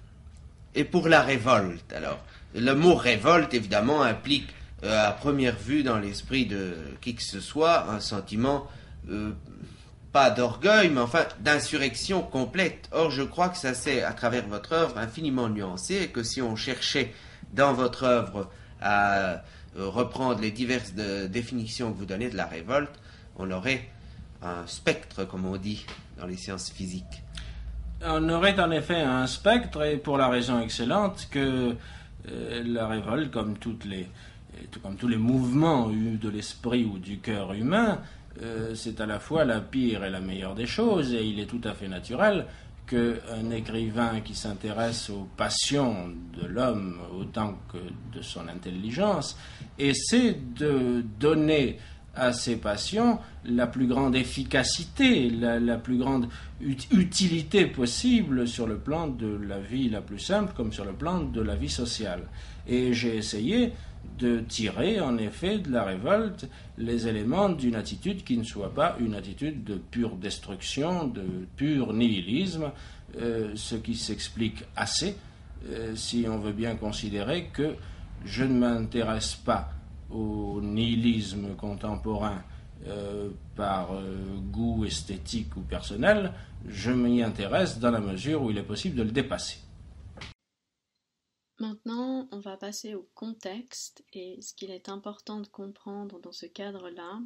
Et 0.75 0.83
pour 0.83 1.07
la 1.07 1.21
révolte, 1.21 1.93
alors? 1.93 2.19
Le 2.53 2.73
mot 2.73 2.95
révolte, 2.95 3.53
évidemment, 3.53 4.01
implique 4.01 4.49
euh, 4.83 5.07
à 5.07 5.11
première 5.11 5.55
vue 5.57 5.83
dans 5.83 5.97
l'esprit 5.97 6.45
de 6.45 6.75
qui 7.01 7.15
que 7.15 7.23
ce 7.23 7.39
soit 7.39 7.89
un 7.89 7.99
sentiment, 7.99 8.67
euh, 9.09 9.31
pas 10.11 10.29
d'orgueil, 10.29 10.89
mais 10.89 11.01
enfin 11.01 11.25
d'insurrection 11.39 12.21
complète. 12.21 12.89
Or, 12.91 13.11
je 13.11 13.23
crois 13.23 13.49
que 13.49 13.57
ça 13.57 13.73
c'est, 13.73 14.03
à 14.03 14.13
travers 14.13 14.47
votre 14.47 14.73
œuvre, 14.73 14.97
infiniment 14.97 15.49
nuancé 15.49 15.95
et 16.03 16.07
que 16.07 16.23
si 16.23 16.41
on 16.41 16.55
cherchait 16.55 17.13
dans 17.53 17.73
votre 17.73 18.03
œuvre 18.03 18.49
à 18.85 19.43
euh, 19.77 19.89
reprendre 19.89 20.39
les 20.39 20.51
diverses 20.51 20.93
définitions 20.93 21.91
que 21.91 21.97
vous 21.97 22.05
donnez 22.05 22.29
de 22.29 22.37
la 22.37 22.45
révolte, 22.45 22.93
on 23.37 23.49
aurait 23.51 23.89
un 24.41 24.65
spectre, 24.67 25.25
comme 25.25 25.45
on 25.45 25.57
dit 25.57 25.85
dans 26.19 26.27
les 26.27 26.37
sciences 26.37 26.69
physiques. 26.69 27.23
On 28.05 28.29
aurait 28.29 28.59
en 28.59 28.71
effet 28.71 29.01
un 29.01 29.25
spectre, 29.25 29.83
et 29.83 29.97
pour 29.97 30.17
la 30.17 30.27
raison 30.27 30.61
excellente 30.61 31.27
que 31.31 31.75
euh, 32.29 32.63
la 32.65 32.87
révolte, 32.87 33.31
comme, 33.31 33.55
les, 33.85 34.07
comme 34.83 34.95
tous 34.95 35.07
les 35.07 35.17
mouvements 35.17 35.89
de 35.89 36.29
l'esprit 36.29 36.85
ou 36.85 36.99
du 36.99 37.17
cœur 37.17 37.53
humain, 37.53 37.99
euh, 38.41 38.75
c'est 38.75 39.01
à 39.01 39.05
la 39.05 39.19
fois 39.19 39.45
la 39.45 39.61
pire 39.61 40.03
et 40.03 40.09
la 40.09 40.19
meilleure 40.19 40.55
des 40.55 40.67
choses, 40.67 41.13
et 41.13 41.23
il 41.23 41.39
est 41.39 41.45
tout 41.47 41.61
à 41.63 41.73
fait 41.73 41.87
naturel 41.87 42.45
qu'un 42.87 43.49
écrivain 43.51 44.21
qui 44.21 44.35
s'intéresse 44.35 45.09
aux 45.09 45.27
passions 45.35 46.09
de 46.39 46.47
l'homme 46.47 46.99
autant 47.19 47.57
que 47.71 47.77
de 48.17 48.21
son 48.21 48.47
intelligence 48.47 49.37
essaie 49.77 50.37
de 50.55 51.03
donner 51.19 51.79
à 52.15 52.31
ces 52.31 52.55
passions 52.55 53.19
la 53.43 53.67
plus 53.67 53.87
grande 53.87 54.15
efficacité, 54.15 55.29
la, 55.29 55.77
plus 55.77 55.97
grande 55.97 56.29
utilité 56.61 57.65
possible 57.65 58.47
sur 58.47 58.67
le 58.67 58.77
plan 58.77 59.07
de 59.07 59.37
la 59.47 59.59
vie 59.59 59.89
la 59.89 60.01
plus 60.01 60.19
simple 60.19 60.53
comme 60.55 60.71
sur 60.71 60.85
le 60.85 60.93
plan 60.93 61.19
de 61.19 61.41
la 61.41 61.55
vie 61.55 61.69
sociale. 61.69 62.23
Et 62.67 62.93
j'ai 62.93 63.17
essayé 63.17 63.73
de 64.17 64.39
tirer 64.39 64.99
en 64.99 65.17
effet 65.17 65.59
de 65.59 65.71
la 65.71 65.83
révolte 65.83 66.47
les 66.77 67.07
éléments 67.07 67.49
d'une 67.49 67.75
attitude 67.75 68.23
qui 68.23 68.37
ne 68.37 68.43
soit 68.43 68.73
pas 68.73 68.95
une 68.99 69.15
attitude 69.15 69.63
de 69.63 69.75
pure 69.75 70.15
destruction, 70.15 71.07
de 71.07 71.47
pur 71.55 71.93
nihilisme, 71.93 72.71
euh, 73.17 73.51
ce 73.55 73.75
qui 73.75 73.95
s'explique 73.95 74.63
assez 74.75 75.15
euh, 75.69 75.95
si 75.95 76.25
on 76.29 76.37
veut 76.37 76.53
bien 76.53 76.75
considérer 76.75 77.49
que 77.53 77.75
je 78.23 78.43
ne 78.43 78.57
m'intéresse 78.59 79.35
pas 79.35 79.69
au 80.09 80.59
nihilisme 80.61 81.55
contemporain 81.55 82.43
euh, 82.87 83.29
par 83.55 83.89
goût 84.51 84.85
esthétique 84.85 85.55
ou 85.57 85.61
personnel, 85.61 86.31
je 86.67 86.91
m'y 86.91 87.21
intéresse 87.21 87.79
dans 87.79 87.91
la 87.91 87.99
mesure 87.99 88.43
où 88.43 88.51
il 88.51 88.57
est 88.57 88.63
possible 88.63 88.95
de 88.95 89.03
le 89.03 89.11
dépasser. 89.11 89.64
Maintenant, 91.59 92.27
on 92.31 92.39
va 92.39 92.57
passer 92.57 92.95
au 92.95 93.09
contexte 93.15 94.03
et 94.11 94.41
ce 94.41 94.53
qu'il 94.53 94.71
est 94.71 94.89
important 94.89 95.39
de 95.39 95.47
comprendre 95.47 96.19
dans 96.19 96.33
ce 96.33 96.45
cadre-là, 96.45 97.21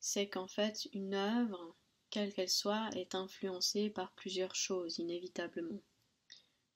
c'est 0.00 0.28
qu'en 0.28 0.48
fait, 0.48 0.86
une 0.92 1.14
œuvre, 1.14 1.74
quelle 2.10 2.34
qu'elle 2.34 2.50
soit, 2.50 2.90
est 2.94 3.14
influencée 3.14 3.88
par 3.88 4.12
plusieurs 4.12 4.54
choses 4.54 4.98
inévitablement. 4.98 5.80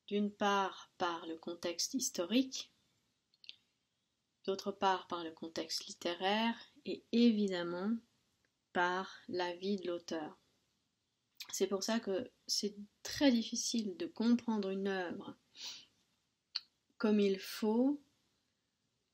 D'une 0.06 0.30
part 0.30 0.90
par 0.96 1.26
le 1.26 1.36
contexte 1.36 1.92
historique, 1.92 2.72
d'autre 4.44 4.72
part 4.72 5.08
par 5.08 5.25
le 5.25 5.32
contexte 5.32 5.84
littéraire 5.86 6.56
et 6.86 7.04
évidemment 7.12 7.92
par 8.72 9.14
la 9.28 9.54
vie 9.56 9.76
de 9.76 9.88
l'auteur. 9.88 10.38
C'est 11.52 11.66
pour 11.66 11.82
ça 11.82 12.00
que 12.00 12.30
c'est 12.46 12.76
très 13.02 13.30
difficile 13.30 13.96
de 13.98 14.06
comprendre 14.06 14.70
une 14.70 14.88
œuvre 14.88 15.36
comme 16.98 17.20
il 17.20 17.38
faut 17.38 18.00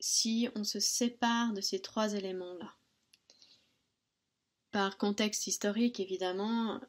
si 0.00 0.48
on 0.56 0.64
se 0.64 0.80
sépare 0.80 1.52
de 1.52 1.60
ces 1.60 1.80
trois 1.80 2.14
éléments-là. 2.14 2.74
Par 4.72 4.98
contexte 4.98 5.46
historique, 5.46 6.00
évidemment, 6.00 6.80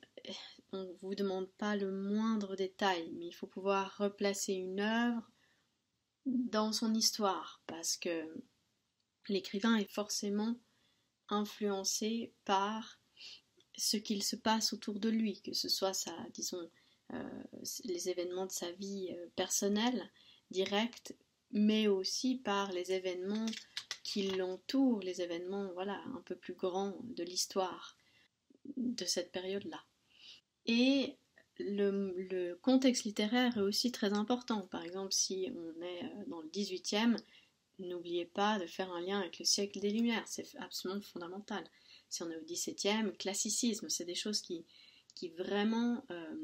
on 0.72 0.84
ne 0.84 0.94
vous 1.02 1.16
demande 1.16 1.50
pas 1.52 1.76
le 1.76 1.92
moindre 1.92 2.56
détail, 2.56 3.12
mais 3.14 3.28
il 3.28 3.34
faut 3.34 3.48
pouvoir 3.48 3.98
replacer 3.98 4.54
une 4.54 4.80
œuvre 4.80 5.30
dans 6.26 6.72
son 6.72 6.94
histoire, 6.94 7.62
parce 7.68 7.98
que 7.98 8.26
l'écrivain 9.28 9.76
est 9.76 9.92
forcément 9.92 10.56
influencé 11.30 12.34
par 12.46 13.00
ce 13.76 13.98
qu'il 13.98 14.24
se 14.24 14.36
passe 14.36 14.74
autour 14.74 15.00
de 15.00 15.10
lui, 15.10 15.42
que 15.42 15.54
ce 15.54 15.70
soit 15.70 15.94
disons, 16.34 16.70
euh, 17.12 17.44
les 17.84 18.10
événements 18.10 18.46
de 18.46 18.52
sa 18.52 18.72
vie 18.72 19.10
euh, 19.12 19.28
personnelle, 19.36 20.10
direct, 20.54 21.16
mais 21.52 21.88
aussi 21.88 22.36
par 22.36 22.72
les 22.72 22.92
événements 22.94 23.48
qui 24.04 24.30
l'entourent, 24.32 25.02
les 25.02 25.22
événements 25.22 25.70
voilà, 25.74 26.02
un 26.16 26.22
peu 26.26 26.36
plus 26.36 26.54
grands 26.54 26.96
de 27.04 27.24
l'histoire. 27.24 27.98
de 28.78 29.06
cette 29.06 29.32
période-là. 29.32 29.82
Et 30.66 31.18
le, 31.60 32.56
contexte 32.62 33.04
littéraire 33.04 33.58
est 33.58 33.62
aussi 33.62 33.92
très 33.92 34.14
important. 34.14 34.62
Par 34.68 34.84
exemple, 34.84 35.12
si 35.12 35.52
on 35.56 35.82
est 35.82 36.04
euh, 36.04 36.24
dans 36.28 36.42
le 36.42 36.50
18e, 36.50 37.18
n'oubliez 37.80 38.26
pas 38.26 38.60
de 38.60 38.66
faire 38.66 38.92
un 38.92 39.02
lien 39.02 39.20
avec 39.20 39.40
le 39.40 39.46
siècle 39.46 39.80
des 39.80 39.90
Lumières, 39.90 40.28
c'est 40.28 40.48
absolument 40.58 41.02
fondamental. 41.02 41.64
Si 42.10 42.24
on 42.24 42.30
est 42.30 42.38
au 42.38 42.46
17e, 42.46 43.16
classicisme, 43.18 43.90
c'est 43.90 44.06
des 44.06 44.16
choses 44.16 44.42
qui, 44.42 44.66
qui 45.16 45.30
vraiment 45.30 46.04
euh, 46.12 46.36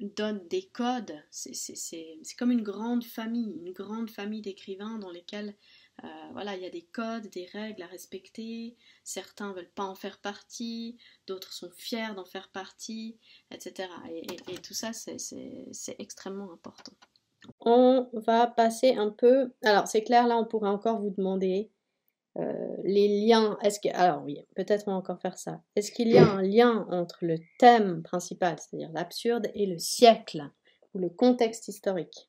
donnent 0.00 0.46
des 0.48 0.62
codes. 0.62 1.22
C'est 1.30 2.36
comme 2.38 2.50
une 2.50 2.62
grande 2.62 3.04
famille, 3.04 3.58
une 3.64 3.72
grande 3.72 4.10
famille 4.10 4.42
d'écrivains 4.42 4.98
dans 4.98 5.10
lesquels 5.10 5.54
euh, 6.04 6.06
voilà, 6.32 6.54
il 6.54 6.62
y 6.62 6.66
a 6.66 6.70
des 6.70 6.86
codes, 6.92 7.28
des 7.28 7.46
règles 7.46 7.82
à 7.82 7.86
respecter. 7.86 8.76
Certains 9.02 9.52
veulent 9.52 9.70
pas 9.74 9.84
en 9.84 9.94
faire 9.94 10.18
partie, 10.18 10.96
d'autres 11.26 11.52
sont 11.52 11.70
fiers 11.76 12.14
d'en 12.14 12.24
faire 12.24 12.48
partie, 12.50 13.18
etc. 13.50 13.88
Et, 14.48 14.58
tout 14.58 14.74
ça, 14.74 14.92
c'est 14.92 15.96
extrêmement 15.98 16.52
important. 16.52 16.92
On 17.60 18.08
va 18.12 18.46
passer 18.46 18.94
un 18.94 19.10
peu. 19.10 19.52
Alors, 19.62 19.88
c'est 19.88 20.02
clair, 20.02 20.26
là, 20.26 20.36
on 20.36 20.44
pourrait 20.44 20.68
encore 20.68 21.00
vous 21.00 21.10
demander 21.10 21.70
euh, 22.38 22.76
les 22.84 23.26
liens. 23.26 23.58
Est-ce 23.62 23.80
que. 23.80 23.88
Alors, 23.94 24.22
oui, 24.24 24.38
peut-être 24.54 24.84
on 24.86 24.92
va 24.92 24.96
encore 24.96 25.20
faire 25.20 25.38
ça. 25.38 25.62
Est-ce 25.76 25.92
qu'il 25.92 26.08
y 26.08 26.18
a 26.18 26.26
un 26.30 26.42
lien 26.42 26.86
entre 26.90 27.18
le 27.22 27.36
thème 27.58 28.02
principal, 28.02 28.56
c'est-à-dire 28.58 28.90
l'absurde, 28.92 29.48
et 29.54 29.66
le 29.66 29.78
siècle 29.78 30.42
ou 30.94 30.98
le 30.98 31.10
contexte 31.10 31.68
historique? 31.68 32.28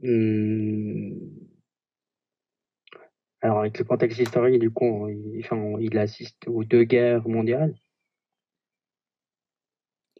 Mmh. 0.00 1.16
Alors, 3.40 3.60
avec 3.60 3.78
le 3.78 3.84
contexte 3.84 4.18
historique, 4.18 4.60
du 4.60 4.70
coup, 4.70 5.08
il, 5.08 5.42
il 5.80 5.98
assiste 5.98 6.48
aux 6.48 6.64
deux 6.64 6.84
guerres 6.84 7.26
mondiales. 7.28 7.74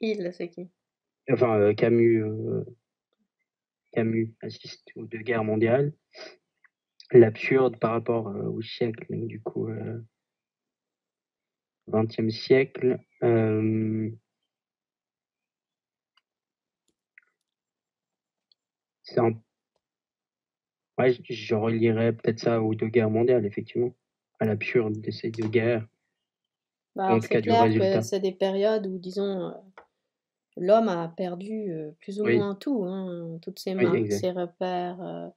Il, 0.00 0.32
c'est 0.32 0.48
qui? 0.48 0.70
Enfin, 1.30 1.58
euh, 1.58 1.74
Camus, 1.74 2.22
euh, 2.22 2.64
Camus 3.96 4.34
assiste 4.42 4.90
aux 4.94 5.06
deux 5.06 5.20
guerres 5.20 5.42
mondiales. 5.42 5.92
L'absurde 7.12 7.78
par 7.78 7.92
rapport 7.92 8.28
euh, 8.28 8.44
au 8.48 8.60
siècle, 8.60 9.06
du 9.10 9.40
coup, 9.40 9.68
XXe 11.88 12.28
siècle. 12.30 12.98
c'est 19.02 19.20
un 19.20 19.32
Ouais, 20.98 21.14
je 21.28 21.54
relierais 21.54 22.12
peut-être 22.14 22.38
ça 22.38 22.62
aux 22.62 22.74
deux 22.74 22.88
guerres 22.88 23.10
mondiales, 23.10 23.44
effectivement, 23.44 23.94
à 24.40 24.46
l'absurde 24.46 24.98
de 24.98 25.10
ces 25.10 25.30
deux 25.30 25.48
guerres. 25.48 25.86
Bah, 26.94 27.18
c'est 27.20 27.42
clair 27.42 27.68
que 27.68 28.00
c'est 28.00 28.20
des 28.20 28.32
périodes 28.32 28.86
où, 28.86 28.98
disons, 28.98 29.48
euh, 29.48 29.52
l'homme 30.56 30.88
a 30.88 31.08
perdu 31.08 31.70
euh, 31.72 31.92
plus 32.00 32.20
ou 32.20 32.26
moins 32.26 32.54
tout, 32.54 32.84
hein, 32.84 33.38
toutes 33.42 33.58
ses 33.58 33.74
marques, 33.74 34.12
ses 34.12 34.30
repères, 34.30 35.02
euh, 35.02 35.28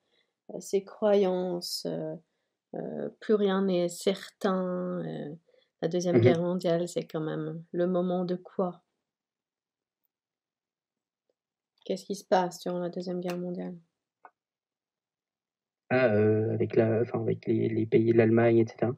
ses 0.60 0.84
croyances, 0.84 1.88
plus 3.20 3.34
rien 3.34 3.64
n'est 3.64 3.90
certain. 3.90 5.04
la 5.82 5.88
Deuxième 5.88 6.18
mmh 6.18 6.22
Guerre 6.22 6.42
mondiale, 6.42 6.88
c'est 6.88 7.06
quand 7.06 7.22
même 7.22 7.64
le 7.72 7.88
moment 7.88 8.26
de 8.26 8.36
quoi? 8.36 8.84
Qu'est-ce 11.84 12.06
qui 12.06 12.16
se 12.16 12.24
passe 12.24 12.62
durant 12.62 12.80
la 12.80 12.88
Deuxième 12.90 13.20
Guerre 13.20 13.38
mondiale? 13.38 13.76
Ah, 15.92 16.08
euh, 16.14 16.52
avec, 16.54 16.76
la, 16.76 17.02
enfin, 17.02 17.22
avec 17.22 17.46
les, 17.48 17.70
les 17.70 17.86
pays 17.86 18.12
de 18.12 18.18
l'Allemagne, 18.18 18.58
etc. 18.60 18.92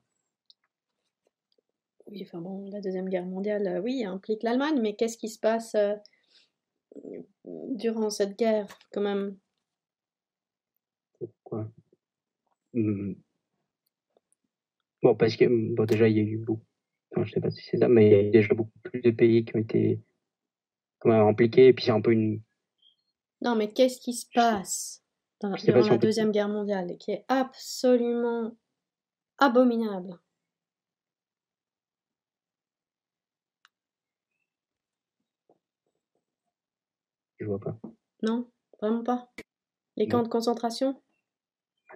Oui, 2.11 2.23
enfin 2.23 2.41
bon, 2.41 2.69
la 2.69 2.81
Deuxième 2.81 3.07
Guerre 3.07 3.25
mondiale, 3.25 3.67
euh, 3.67 3.79
oui, 3.79 4.03
implique 4.03 4.43
l'Allemagne, 4.43 4.81
mais 4.81 4.95
qu'est-ce 4.95 5.17
qui 5.17 5.29
se 5.29 5.39
passe 5.39 5.75
euh, 5.75 5.95
durant 7.45 8.09
cette 8.09 8.37
guerre, 8.37 8.67
quand 8.91 8.99
même? 8.99 9.37
Pourquoi? 11.17 11.71
Mmh. 12.73 13.13
Bon, 15.03 15.15
parce 15.15 15.37
que, 15.37 15.45
bon, 15.73 15.85
déjà, 15.85 16.09
il 16.09 16.17
y 16.17 16.19
a 16.19 16.23
eu 16.23 16.37
beaucoup, 16.37 16.65
enfin, 17.11 17.25
je 17.25 17.31
sais 17.31 17.39
pas 17.39 17.49
si 17.49 17.63
c'est 17.63 17.77
ça, 17.77 17.87
mais 17.87 18.07
il 18.07 18.11
y 18.11 18.15
a 18.15 18.21
eu 18.23 18.31
déjà 18.31 18.53
beaucoup 18.53 18.77
plus 18.83 18.99
de 18.99 19.11
pays 19.11 19.45
qui 19.45 19.55
ont 19.55 19.59
été 19.59 20.01
quand 20.99 21.09
même 21.09 21.25
impliqués, 21.25 21.67
et 21.67 21.73
puis 21.73 21.85
c'est 21.85 21.91
un 21.91 22.01
peu 22.01 22.11
une... 22.11 22.41
Non, 23.41 23.55
mais 23.55 23.71
qu'est-ce 23.71 24.01
qui 24.01 24.13
se 24.13 24.25
passe 24.33 25.01
durant 25.63 25.87
la 25.87 25.97
Deuxième 25.97 26.31
Guerre 26.31 26.49
mondiale, 26.49 26.97
qui 26.97 27.11
est 27.11 27.23
absolument 27.29 28.51
abominable? 29.37 30.19
Je 37.41 37.45
vois 37.47 37.59
pas. 37.59 37.75
Non, 38.21 38.47
vraiment 38.79 39.03
pas. 39.03 39.27
Les 39.97 40.07
camps 40.07 40.21
de 40.21 40.27
concentration? 40.27 41.01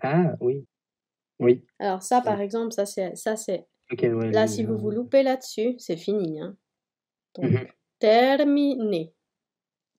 Ah 0.02 0.36
oui. 0.40 0.66
Oui. 1.40 1.64
Alors 1.78 2.02
ça, 2.02 2.22
par 2.22 2.42
exemple, 2.42 2.74
ça 2.74 2.88
c'est 2.88 3.16
ça 3.16 3.36
c'est. 3.36 3.68
là, 3.92 4.48
si 4.48 4.64
vous 4.64 4.76
vous 4.76 4.90
loupez 4.90 5.22
là-dessus, 5.22 5.76
c'est 5.78 5.98
fini. 5.98 6.42
Hein. 6.42 6.58
Donc 7.36 7.52
mhm. 7.52 7.68
terminé. 8.00 9.14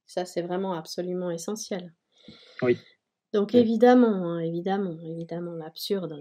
Ça 0.06 0.24
c'est 0.24 0.42
vraiment 0.42 0.72
absolument 0.72 1.30
essentiel. 1.30 1.94
Oui. 2.62 2.76
Donc 3.32 3.54
évidemment, 3.54 4.32
hein, 4.32 4.40
évidemment, 4.40 4.98
évidemment, 5.04 5.52
l'absurde, 5.52 6.18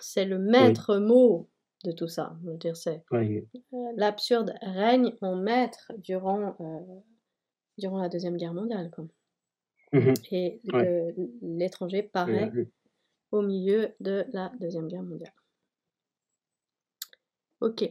c'est 0.00 0.24
le 0.24 0.40
maître 0.40 0.96
mot 0.96 1.48
de 1.84 1.92
tout 1.92 2.08
ça. 2.08 2.36
dire, 2.58 2.76
c'est 2.76 3.04
euh, 3.12 3.40
l'absurde 3.96 4.52
règne 4.62 5.14
en 5.20 5.36
maître 5.36 5.92
durant 5.98 6.56
euh, 6.58 7.00
durant 7.78 8.00
la 8.00 8.08
deuxième 8.08 8.36
guerre 8.36 8.54
mondiale, 8.54 8.90
mmh 9.92 10.14
Et 10.30 10.60
l'étranger 11.42 12.02
paraît 12.02 12.50
au 13.30 13.42
milieu 13.42 13.94
de 14.00 14.24
la 14.32 14.52
deuxième 14.60 14.88
guerre 14.88 15.02
mondiale. 15.02 15.32
Ok. 17.60 17.88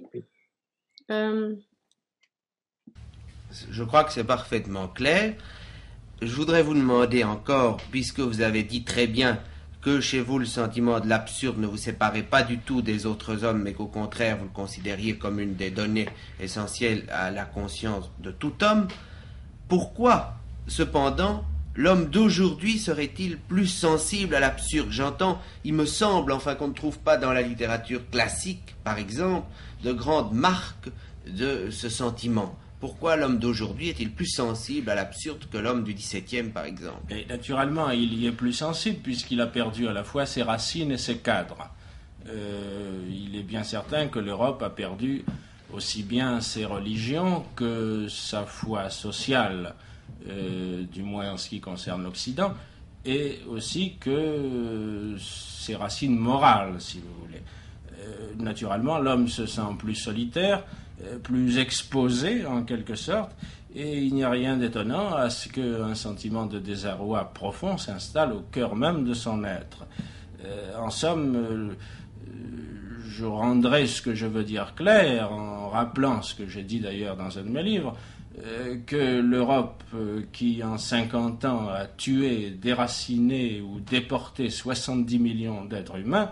Je 3.70 3.84
crois 3.84 4.04
que 4.04 4.12
c'est 4.13 4.24
parfaitement 4.24 4.88
clair. 4.88 5.36
Je 6.22 6.34
voudrais 6.36 6.62
vous 6.62 6.76
demander 6.76 7.24
encore, 7.24 7.78
puisque 7.89 8.20
vous 8.20 8.41
avez 8.41 8.63
dit 8.63 8.84
très 8.84 9.08
bien 9.08 9.41
que 9.82 10.00
chez 10.00 10.22
vous 10.22 10.38
le 10.38 10.46
sentiment 10.46 11.00
de 11.00 11.10
l'absurde 11.10 11.58
ne 11.58 11.65
vous 11.65 11.78
séparait 11.78 12.22
pas 12.22 12.44
du 12.44 12.60
tout 12.60 12.84
des 12.84 13.08
autres 13.08 13.44
hommes, 13.44 13.63
mais 13.63 13.74
qu'au 13.74 13.88
contraire 13.88 14.38
vous 14.38 14.44
le 14.46 14.52
considériez 14.52 15.17
comme 15.17 15.39
une 15.39 15.56
des 15.56 15.72
données 15.72 16.08
essentielles 16.39 17.06
à 17.10 17.32
la 17.32 17.46
conscience 17.46 18.12
de 18.20 18.30
tout 18.30 18.54
homme, 18.63 18.88
pourquoi, 19.72 20.34
cependant, 20.68 21.46
l'homme 21.76 22.10
d'aujourd'hui 22.10 22.78
serait-il 22.78 23.38
plus 23.38 23.68
sensible 23.68 24.36
à 24.36 24.42
l'absurde? 24.42 24.92
J'entends, 24.92 25.42
il 25.64 25.74
me 25.74 25.86
semble, 25.86 26.34
enfin 26.34 26.56
qu'on 26.56 26.68
ne 26.68 26.74
trouve 26.74 27.00
pas 27.00 27.16
dans 27.16 27.32
la 27.32 27.42
littérature 27.42 28.02
classique, 28.10 28.76
par 28.84 28.98
exemple, 28.98 29.48
de 29.82 29.94
grandes 29.94 30.34
marques 30.34 30.90
de 31.26 31.70
ce 31.72 31.88
sentiment. 31.88 32.54
Pourquoi 32.82 33.16
l'homme 33.16 33.40
d'aujourd'hui 33.40 33.88
est-il 33.88 34.12
plus 34.12 34.26
sensible 34.26 34.90
à 34.90 34.96
l'absurde 34.96 35.46
que 35.50 35.58
l'homme 35.58 35.86
du 35.86 35.94
XVIIe, 35.94 36.50
par 36.50 36.66
exemple? 36.66 37.14
Naturellement, 37.30 37.92
il 37.92 38.14
y 38.16 38.28
est 38.28 38.34
plus 38.34 38.52
sensible 38.52 38.98
puisqu'il 39.02 39.40
a 39.40 39.48
perdu 39.48 39.88
à 39.88 39.94
la 39.94 40.04
fois 40.04 40.26
ses 40.26 40.44
racines 40.44 40.92
et 40.92 40.98
ses 40.98 41.20
cadres. 41.20 41.70
Euh, 42.28 43.08
il 43.10 43.38
est 43.38 43.44
bien 43.44 43.64
certain 43.64 44.10
que 44.10 44.20
l'Europe 44.20 44.62
a 44.64 44.70
perdu 44.70 45.24
aussi 45.74 46.04
bien 46.04 46.42
ses 46.42 46.66
religions 46.66 47.46
que 47.56 48.08
sa 48.10 48.46
foi 48.46 48.90
sociale, 48.90 49.76
euh, 50.28 50.84
du 50.84 51.04
moins 51.04 51.32
en 51.32 51.38
ce 51.38 51.50
qui 51.50 51.60
concerne 51.60 52.04
l'Occident, 52.04 52.54
et 53.06 53.40
aussi 53.50 53.96
que 54.00 55.16
ses 55.20 55.76
racines 55.76 56.18
morales, 56.18 56.76
si 56.80 57.00
vous 57.00 57.26
voulez. 57.26 57.42
Euh, 58.00 58.32
naturellement, 58.38 59.00
l'homme 59.00 59.28
se 59.28 59.46
sent 59.46 59.62
plus 59.80 59.96
solitaire, 59.96 60.64
euh, 61.04 61.18
plus 61.18 61.58
exposé 61.58 62.46
en 62.46 62.64
quelque 62.64 62.96
sorte, 62.96 63.32
et 63.74 64.00
il 64.00 64.14
n'y 64.14 64.24
a 64.24 64.30
rien 64.30 64.58
d'étonnant 64.58 65.16
à 65.16 65.30
ce 65.30 65.48
qu'un 65.48 65.96
sentiment 65.96 66.46
de 66.46 66.60
désarroi 66.60 67.32
profond 67.34 67.78
s'installe 67.78 68.34
au 68.34 68.42
cœur 68.52 68.76
même 68.76 69.06
de 69.06 69.14
son 69.14 69.44
être. 69.46 69.86
En 70.78 70.90
somme, 70.90 71.76
je 73.22 73.26
rendrai 73.26 73.88
ce 73.88 74.02
que 74.02 74.16
je 74.16 74.26
veux 74.26 74.44
dire 74.44 74.74
clair 74.76 75.32
rappelant 75.72 76.22
ce 76.22 76.36
que 76.36 76.48
j'ai 76.48 76.64
dit 76.64 76.80
d'ailleurs 76.80 77.16
dans 77.16 77.38
un 77.38 77.44
de 77.44 77.50
mes 77.50 77.64
livres, 77.64 77.96
que 78.86 79.20
l'Europe 79.20 79.84
qui 80.32 80.64
en 80.64 80.78
50 80.78 81.44
ans 81.46 81.68
a 81.68 81.86
tué, 81.86 82.52
déraciné 82.52 83.60
ou 83.62 83.80
déporté 83.82 84.50
70 84.50 85.20
millions 85.20 85.66
d'êtres 85.66 85.98
humains 85.98 86.32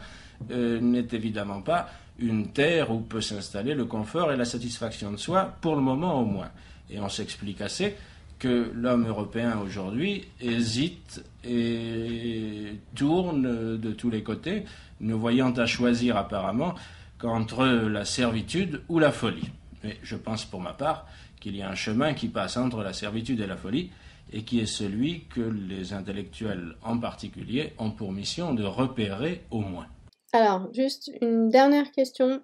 n'est 0.50 1.08
évidemment 1.12 1.62
pas 1.62 1.90
une 2.20 2.48
terre 2.52 2.92
où 2.92 3.00
peut 3.00 3.22
s'installer 3.22 3.74
le 3.74 3.86
confort 3.86 4.32
et 4.32 4.38
la 4.38 4.46
satisfaction 4.46 5.12
de 5.12 5.18
soi, 5.18 5.54
pour 5.62 5.76
le 5.76 5.82
moment 5.82 6.22
au 6.22 6.26
moins. 6.26 6.50
Et 6.90 7.00
on 7.00 7.10
s'explique 7.10 7.62
assez 7.62 7.96
que 8.40 8.72
l'homme 8.74 9.08
européen 9.08 9.60
aujourd'hui 9.60 10.26
hésite 10.42 11.24
et 11.44 12.74
tourne 12.96 13.78
de 13.78 13.92
tous 13.92 14.10
les 14.10 14.24
côtés, 14.24 14.64
ne 15.02 15.14
voyant 15.14 15.52
à 15.52 15.66
choisir 15.66 16.18
apparemment 16.18 16.76
qu'entre 17.20 17.66
la 17.66 18.06
servitude 18.06 18.82
ou 18.90 18.98
la 18.98 19.12
folie. 19.12 19.50
Mais 19.84 19.98
je 20.02 20.16
pense 20.16 20.46
pour 20.46 20.62
ma 20.62 20.74
part 20.74 21.08
qu'il 21.40 21.56
y 21.56 21.62
a 21.62 21.70
un 21.70 21.76
chemin 21.76 22.14
qui 22.14 22.28
passe 22.28 22.58
entre 22.58 22.82
la 22.82 22.94
servitude 22.94 23.40
et 23.40 23.48
la 23.48 23.58
folie, 23.58 23.92
et 24.32 24.44
qui 24.44 24.60
est 24.60 24.66
celui 24.66 25.26
que 25.26 25.42
les 25.42 25.94
intellectuels 25.94 26.76
en 26.84 26.98
particulier 26.98 27.74
ont 27.78 27.92
pour 27.92 28.12
mission 28.12 28.54
de 28.54 28.64
repérer 28.64 29.44
au 29.52 29.62
moins. 29.62 29.88
Alors, 30.34 30.72
juste 30.74 31.12
une 31.22 31.50
dernière 31.50 31.92
question 31.92 32.44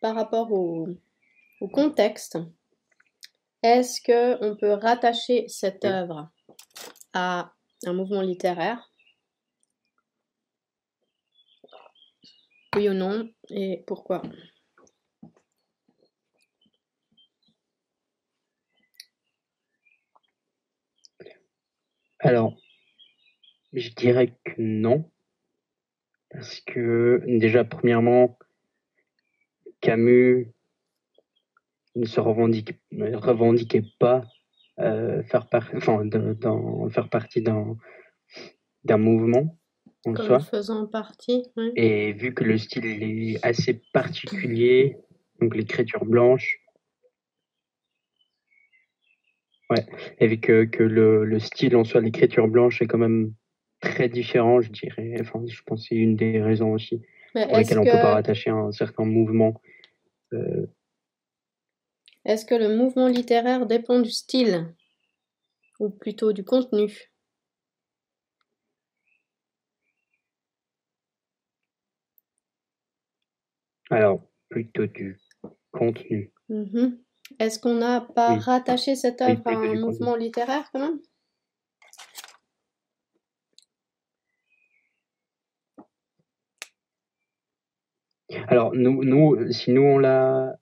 par 0.00 0.14
rapport 0.14 0.52
au, 0.52 0.88
contexte. 1.72 2.38
Est-ce 3.62 4.00
qu'on 4.00 4.54
peut 4.56 4.74
rattacher 4.74 5.48
cette 5.48 5.84
œuvre 5.84 6.30
à 7.12 7.52
un 7.84 7.92
mouvement 7.92 8.20
littéraire? 8.20 8.92
Oui 12.76 12.90
ou 12.90 12.92
non 12.92 13.30
Et 13.48 13.82
pourquoi 13.86 14.20
Alors, 22.18 22.54
je 23.72 23.88
dirais 23.94 24.36
que 24.44 24.52
non. 24.58 25.10
Parce 26.28 26.60
que 26.60 27.22
déjà, 27.26 27.64
premièrement, 27.64 28.38
Camus 29.80 30.52
ne 31.94 32.04
se 32.04 32.20
revendiquait 32.20 33.84
pas 33.98 34.22
euh, 34.80 35.22
faire, 35.22 35.48
faire 35.48 37.08
partie 37.08 37.40
d'un 37.40 38.98
mouvement 38.98 39.58
en 40.06 40.14
Comme 40.14 40.40
faisant 40.40 40.86
partie. 40.86 41.44
Et 41.74 42.12
vu 42.12 42.32
que 42.32 42.44
le 42.44 42.58
style 42.58 42.86
est 42.86 43.44
assez 43.44 43.82
particulier, 43.92 44.98
donc 45.40 45.54
l'écriture 45.54 46.04
blanche, 46.04 46.60
Ouais, 49.68 49.84
et 50.20 50.28
vu 50.28 50.38
que, 50.38 50.64
que 50.64 50.82
le, 50.84 51.24
le 51.24 51.40
style 51.40 51.74
en 51.74 51.82
soi, 51.82 52.00
l'écriture 52.00 52.46
blanche 52.46 52.80
est 52.82 52.86
quand 52.86 52.98
même 52.98 53.34
très 53.80 54.08
différent, 54.08 54.60
je 54.60 54.70
dirais. 54.70 55.14
Enfin, 55.20 55.42
je 55.46 55.60
pense 55.64 55.82
que 55.82 55.88
c'est 55.88 55.96
une 55.96 56.16
des 56.16 56.40
raisons 56.40 56.72
aussi 56.72 57.02
pour 57.32 57.56
lesquelles 57.56 57.78
on 57.78 57.84
ne 57.84 57.90
peut 57.90 57.96
pas 57.98 58.14
rattacher 58.14 58.50
un 58.50 58.70
certain 58.70 59.04
mouvement. 59.04 59.60
Euh... 60.32 60.66
Est-ce 62.24 62.46
que 62.46 62.54
le 62.54 62.76
mouvement 62.76 63.08
littéraire 63.08 63.66
dépend 63.66 64.00
du 64.00 64.10
style? 64.10 64.72
Ou 65.78 65.90
plutôt 65.90 66.32
du 66.32 66.44
contenu? 66.44 67.10
Alors, 73.96 74.20
plutôt 74.50 74.84
du 74.84 75.18
contenu. 75.72 76.30
Mmh 76.50 76.98
est-ce 77.40 77.58
qu'on 77.58 77.74
n'a 77.74 78.02
pas 78.02 78.36
rattaché 78.36 78.94
cette 78.94 79.20
œuvre 79.20 79.42
à 79.46 79.50
un 79.50 79.74
mouvement 79.74 80.14
littéraire 80.14 80.70
quand 80.72 80.78
même? 80.78 81.00
Alors 88.46 88.74
nous, 88.74 89.02
nous, 89.02 89.50
si 89.50 89.72
nous 89.72 89.82
on 89.82 89.98
l'a, 89.98 90.56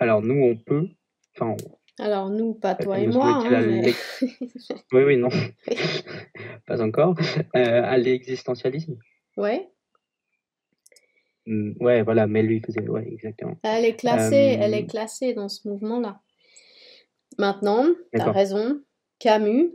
alors 0.00 0.20
nous 0.20 0.42
on 0.42 0.56
peut, 0.56 0.88
enfin. 1.36 1.54
Alors 2.00 2.28
nous, 2.28 2.54
pas 2.54 2.74
toi 2.74 2.98
et 2.98 3.06
moi. 3.06 3.40
Hein, 3.46 3.82
oui, 4.92 5.02
oui, 5.04 5.16
non, 5.16 5.28
pas 6.66 6.82
encore. 6.82 7.14
Euh, 7.54 7.82
à 7.84 7.96
l'existentialisme. 7.98 8.96
Ouais. 9.36 9.70
Mm, 11.46 11.72
ouais, 11.80 12.02
voilà, 12.02 12.26
mais 12.26 12.42
lui 12.42 12.60
faisait, 12.60 12.86
ouais, 12.88 13.06
exactement. 13.10 13.56
Elle 13.62 13.84
est 13.84 13.96
classée, 13.96 14.58
elle 14.60 14.74
est 14.74 14.84
euh, 14.84 14.86
classée 14.86 15.34
dans 15.34 15.48
ce 15.48 15.68
mouvement-là. 15.68 16.20
Maintenant, 17.38 17.86
tu 18.12 18.20
as 18.20 18.32
raison, 18.32 18.80
Camus 19.18 19.72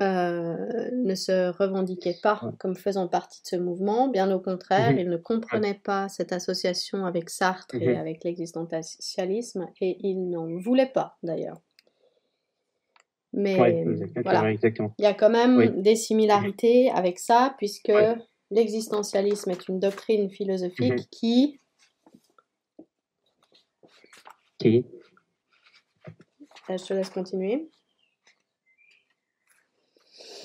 euh, 0.00 0.90
ne 0.92 1.14
se 1.14 1.50
revendiquait 1.50 2.16
pas 2.22 2.40
comme 2.58 2.74
faisant 2.74 3.06
partie 3.06 3.42
de 3.42 3.48
ce 3.48 3.56
mouvement, 3.56 4.08
bien 4.08 4.32
au 4.32 4.40
contraire, 4.40 4.92
mhm. 4.92 4.98
il 4.98 5.08
ne 5.10 5.16
comprenait 5.18 5.78
pas 5.84 6.08
cette 6.08 6.32
association 6.32 7.04
avec 7.04 7.28
Sartre 7.28 7.74
et 7.74 7.88
mhm. 7.88 7.96
avec 7.96 8.24
l'existentialisme, 8.24 9.66
et 9.80 9.98
il 10.00 10.30
n'en 10.30 10.56
voulait 10.58 10.90
pas 10.90 11.18
d'ailleurs. 11.22 11.60
Mais 13.32 13.56
voilà, 14.24 14.50
il 14.50 14.90
y 14.98 15.06
a 15.06 15.14
quand 15.14 15.30
même 15.30 15.82
des 15.82 15.94
similarités 15.94 16.90
avec 16.90 17.18
ça, 17.18 17.54
puisque 17.58 17.92
L'existentialisme 18.50 19.50
est 19.50 19.68
une 19.68 19.78
doctrine 19.78 20.30
philosophique 20.30 20.92
mhm. 20.92 21.06
qui... 21.10 21.60
Qui? 24.58 24.84
Euh, 26.68 26.76
Je 26.76 26.84
te 26.84 26.92
laisse 26.92 27.10
continuer. 27.10 27.70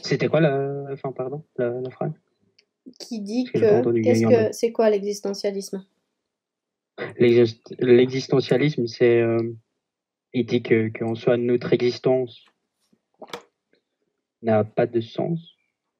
C'était 0.03 0.27
quoi 0.27 0.39
la, 0.39 0.85
enfin, 0.91 1.11
pardon, 1.11 1.43
la, 1.57 1.89
phrase? 1.89 2.13
Qui 2.99 3.21
dit 3.21 3.45
que, 3.45 4.01
qu'est-ce 4.03 4.27
que 4.27 4.51
c'est 4.51 4.71
quoi 4.71 4.89
l'existentialisme? 4.91 5.85
L'existentialisme, 7.17 8.85
c'est 8.85 9.19
euh, 9.19 9.55
il 10.31 10.45
dit 10.45 10.61
que 10.61 10.89
qu'en 10.89 11.15
soit 11.15 11.37
notre 11.37 11.73
existence 11.73 12.45
n'a 14.43 14.63
pas 14.63 14.85
de 14.85 15.01
sens. 15.01 15.55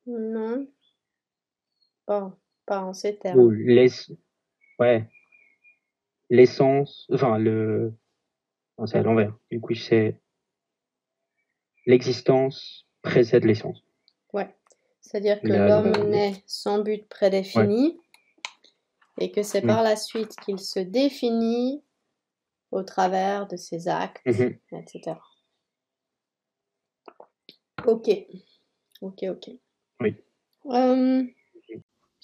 Non. 0.05 0.67
Pas, 2.05 2.37
pas 2.65 2.81
en 2.81 2.93
ces 2.93 3.17
termes. 3.17 3.39
ouais. 4.79 5.09
L'essence, 6.29 7.07
enfin, 7.11 7.37
le. 7.37 7.93
Non, 8.77 8.87
c'est 8.87 8.97
à 8.97 9.03
l'envers. 9.03 9.37
Du 9.51 9.61
coup, 9.61 9.75
c'est. 9.75 10.19
L'existence 11.85 12.87
précède 13.03 13.45
l'essence. 13.45 13.83
Ouais. 14.33 14.55
C'est-à-dire 15.01 15.39
que 15.39 15.47
l'homme 15.47 16.09
naît 16.09 16.43
sans 16.47 16.79
but 16.79 17.07
prédéfini 17.07 17.99
et 19.19 19.31
que 19.31 19.43
c'est 19.43 19.63
mm. 19.63 19.67
par 19.67 19.83
la 19.83 19.95
suite 19.95 20.35
qu'il 20.43 20.59
se 20.59 20.79
définit 20.79 21.83
au 22.71 22.81
travers 22.81 23.47
de 23.47 23.55
ses 23.55 23.87
actes, 23.87 24.25
mm-hmm. 24.25 24.57
etc. 24.73 25.17
Ok. 27.85 28.09
Ok, 29.01 29.23
ok. 29.23 29.49
Oui. 30.01 30.15
Euh, 30.71 31.23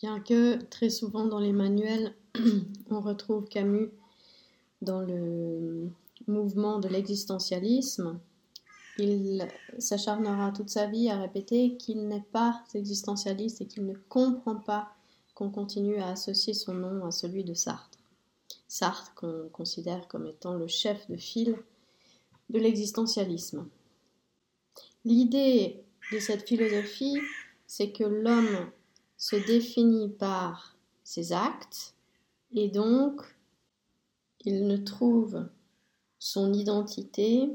Bien 0.01 0.19
que 0.19 0.59
très 0.63 0.89
souvent 0.89 1.27
dans 1.27 1.39
les 1.39 1.51
manuels, 1.51 2.15
on 2.89 3.01
retrouve 3.01 3.45
Camus 3.45 3.91
dans 4.81 5.01
le 5.01 5.91
mouvement 6.27 6.79
de 6.79 6.87
l'existentialisme, 6.87 8.19
il 8.97 9.47
s'acharnera 9.77 10.51
toute 10.53 10.69
sa 10.69 10.87
vie 10.87 11.09
à 11.09 11.19
répéter 11.19 11.77
qu'il 11.77 12.07
n'est 12.07 12.25
pas 12.31 12.63
existentialiste 12.73 13.61
et 13.61 13.67
qu'il 13.67 13.85
ne 13.85 13.93
comprend 14.09 14.55
pas 14.55 14.91
qu'on 15.35 15.51
continue 15.51 15.97
à 15.97 16.09
associer 16.09 16.55
son 16.55 16.73
nom 16.73 17.05
à 17.05 17.11
celui 17.11 17.43
de 17.43 17.53
Sartre. 17.53 17.99
Sartre 18.67 19.13
qu'on 19.13 19.49
considère 19.53 20.07
comme 20.07 20.25
étant 20.25 20.55
le 20.55 20.67
chef 20.67 21.07
de 21.11 21.15
file 21.15 21.55
de 22.49 22.57
l'existentialisme. 22.57 23.67
L'idée 25.05 25.83
de 26.11 26.17
cette 26.17 26.47
philosophie, 26.47 27.19
c'est 27.67 27.91
que 27.91 28.03
l'homme 28.03 28.71
se 29.21 29.35
définit 29.35 30.09
par 30.09 30.75
ses 31.03 31.31
actes 31.31 31.93
et 32.53 32.69
donc 32.69 33.21
il 34.43 34.65
ne 34.65 34.77
trouve 34.77 35.47
son 36.17 36.51
identité 36.53 37.51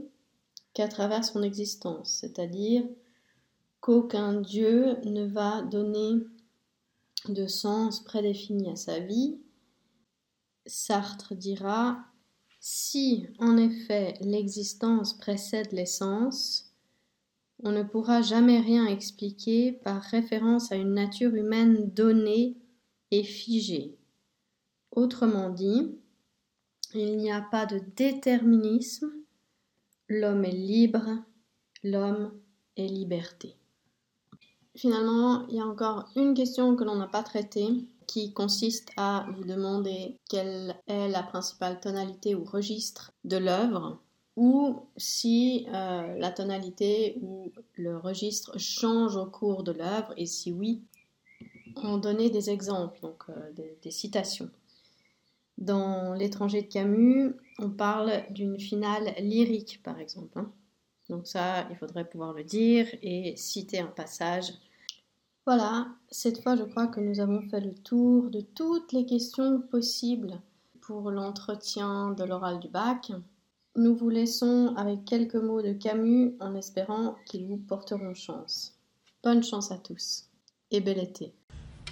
qu'à 0.75 0.87
travers 0.87 1.25
son 1.25 1.43
existence, 1.43 2.19
c'est-à-dire 2.21 2.85
qu'aucun 3.81 4.41
Dieu 4.41 4.97
ne 5.07 5.27
va 5.27 5.63
donner 5.63 6.25
de 7.29 7.49
sens 7.49 7.99
prédéfini 8.05 8.71
à 8.71 8.77
sa 8.77 9.01
vie. 9.01 9.37
Sartre 10.67 11.35
dira 11.35 11.99
si 12.61 13.27
en 13.41 13.57
effet 13.57 14.15
l'existence 14.21 15.15
précède 15.19 15.73
l'essence, 15.73 16.66
on 17.67 17.73
ne 17.73 17.83
pourra 17.83 18.23
jamais 18.23 18.61
rien 18.61 18.87
expliquer 18.87 19.73
par 19.73 20.01
référence 20.01 20.71
à 20.71 20.77
une 20.77 20.95
nature 20.95 21.35
humaine 21.35 21.91
donnée 21.91 22.57
et 23.11 23.25
figée. 23.25 23.99
Autrement 24.93 25.51
dit, 25.51 25.99
il 26.95 27.17
n'y 27.17 27.33
a 27.33 27.41
pas 27.41 27.67
de 27.67 27.81
déterminisme, 27.97 29.11
l'homme 30.09 30.45
est 30.45 30.53
libre, 30.53 31.09
l'homme 31.83 32.33
est 32.77 32.87
liberté. 32.87 33.57
Finalement, 34.77 35.45
il 35.49 35.57
y 35.57 35.61
a 35.61 35.67
encore 35.67 36.09
une 36.15 36.35
question 36.35 36.77
que 36.77 36.85
l'on 36.85 36.95
n'a 36.95 37.09
pas 37.09 37.25
traitée 37.25 37.69
qui 38.07 38.33
consiste 38.33 38.91
à 38.97 39.27
vous 39.35 39.45
demander 39.45 40.17
quelle 40.29 40.77
est 40.87 41.09
la 41.09 41.25
principale 41.25 41.81
tonalité 41.81 42.37
ou 42.37 42.45
registre 42.45 43.11
de 43.25 43.39
l'œuvre 43.39 44.01
ou 44.37 44.83
si 44.99 45.67
euh, 45.73 46.17
la 46.19 46.31
tonalité 46.31 47.19
ou 47.23 47.51
le 47.75 47.97
registre 47.97 48.59
change 48.59 49.17
au 49.17 49.27
cours 49.27 49.63
de 49.63 49.73
l'œuvre, 49.73 50.13
et 50.17 50.27
si 50.27 50.53
oui, 50.53 50.83
en 51.77 51.99
donner 51.99 52.31
des 52.31 52.51
exemples, 52.51 52.99
donc 53.01 53.25
euh, 53.31 53.53
des, 53.83 53.91
citations. 53.91 54.51
Dans 55.59 56.13
L'étranger 56.13 56.63
de 56.63 56.67
Camus, 56.67 57.35
on 57.59 57.71
parle 57.71 58.25
d'une 58.31 58.61
finale 58.61 59.15
lyrique, 59.19 59.81
par 59.83 59.99
exemple. 59.99 60.39
Hein. 60.39 60.53
Donc 61.09 61.27
ça, 61.27 61.67
il 61.71 61.77
faudrait 61.77 62.09
pouvoir 62.09 62.35
le 62.35 62.45
dire 62.45 62.87
et 63.03 63.35
citer 63.37 63.79
un 63.79 63.87
passage. 63.87 64.53
Voilà, 65.47 65.87
cette 66.11 66.43
fois, 66.43 66.57
je 66.57 66.65
crois 66.65 66.89
que 66.89 67.01
nous 67.01 67.21
avons 67.21 67.41
fait 67.49 67.61
le 67.61 67.73
tour 67.73 68.31
de 68.31 68.41
toutes 68.41 68.93
les 68.93 69.07
questions 69.07 69.61
possibles 69.61 70.41
pour 70.81 71.11
l'entretien 71.11 72.11
de 72.13 72.25
l'oral 72.25 72.59
du 72.59 72.69
bac. 72.69 73.13
Nous 73.79 73.95
vous 73.95 74.09
laissons 74.09 74.73
avec 74.79 75.05
quelques 75.05 75.35
mots 75.35 75.61
de 75.61 75.75
Camus 75.75 76.33
en 76.41 76.55
espérant 76.55 77.15
qu'ils 77.27 77.47
vous 77.47 77.59
porteront 77.59 78.15
chance. 78.15 78.73
Bonne 79.23 79.45
chance 79.45 79.71
à 79.71 79.77
tous 79.77 80.31
et 80.71 80.81
bel 80.81 80.99
été. 80.99 81.35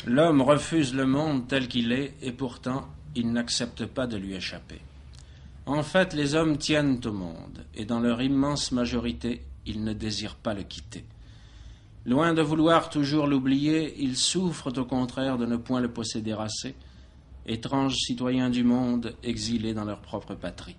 L'homme 0.06 0.40
refuse 0.40 0.94
le 0.94 1.04
monde 1.04 1.46
tel 1.46 1.68
qu'il 1.68 1.92
est 1.92 2.14
et 2.22 2.32
pourtant 2.32 2.86
il 3.14 3.30
n'accepte 3.32 3.84
pas 3.84 4.06
de 4.06 4.16
lui 4.16 4.34
échapper. 4.34 4.80
En 5.66 5.82
fait, 5.82 6.14
les 6.14 6.34
hommes 6.34 6.56
tiennent 6.56 7.02
au 7.04 7.12
monde 7.12 7.66
et 7.74 7.84
dans 7.84 8.00
leur 8.00 8.22
immense 8.22 8.72
majorité, 8.72 9.42
ils 9.66 9.84
ne 9.84 9.92
désirent 9.92 10.36
pas 10.36 10.54
le 10.54 10.62
quitter. 10.62 11.04
Loin 12.06 12.32
de 12.32 12.40
vouloir 12.40 12.88
toujours 12.88 13.26
l'oublier, 13.26 13.94
ils 13.98 14.16
souffrent 14.16 14.72
au 14.78 14.84
contraire 14.86 15.36
de 15.36 15.44
ne 15.44 15.56
point 15.56 15.82
le 15.82 15.92
posséder 15.92 16.32
assez, 16.32 16.74
étranges 17.44 17.96
citoyens 17.96 18.48
du 18.48 18.64
monde 18.64 19.14
exilés 19.22 19.74
dans 19.74 19.84
leur 19.84 20.00
propre 20.00 20.34
patrie. 20.34 20.76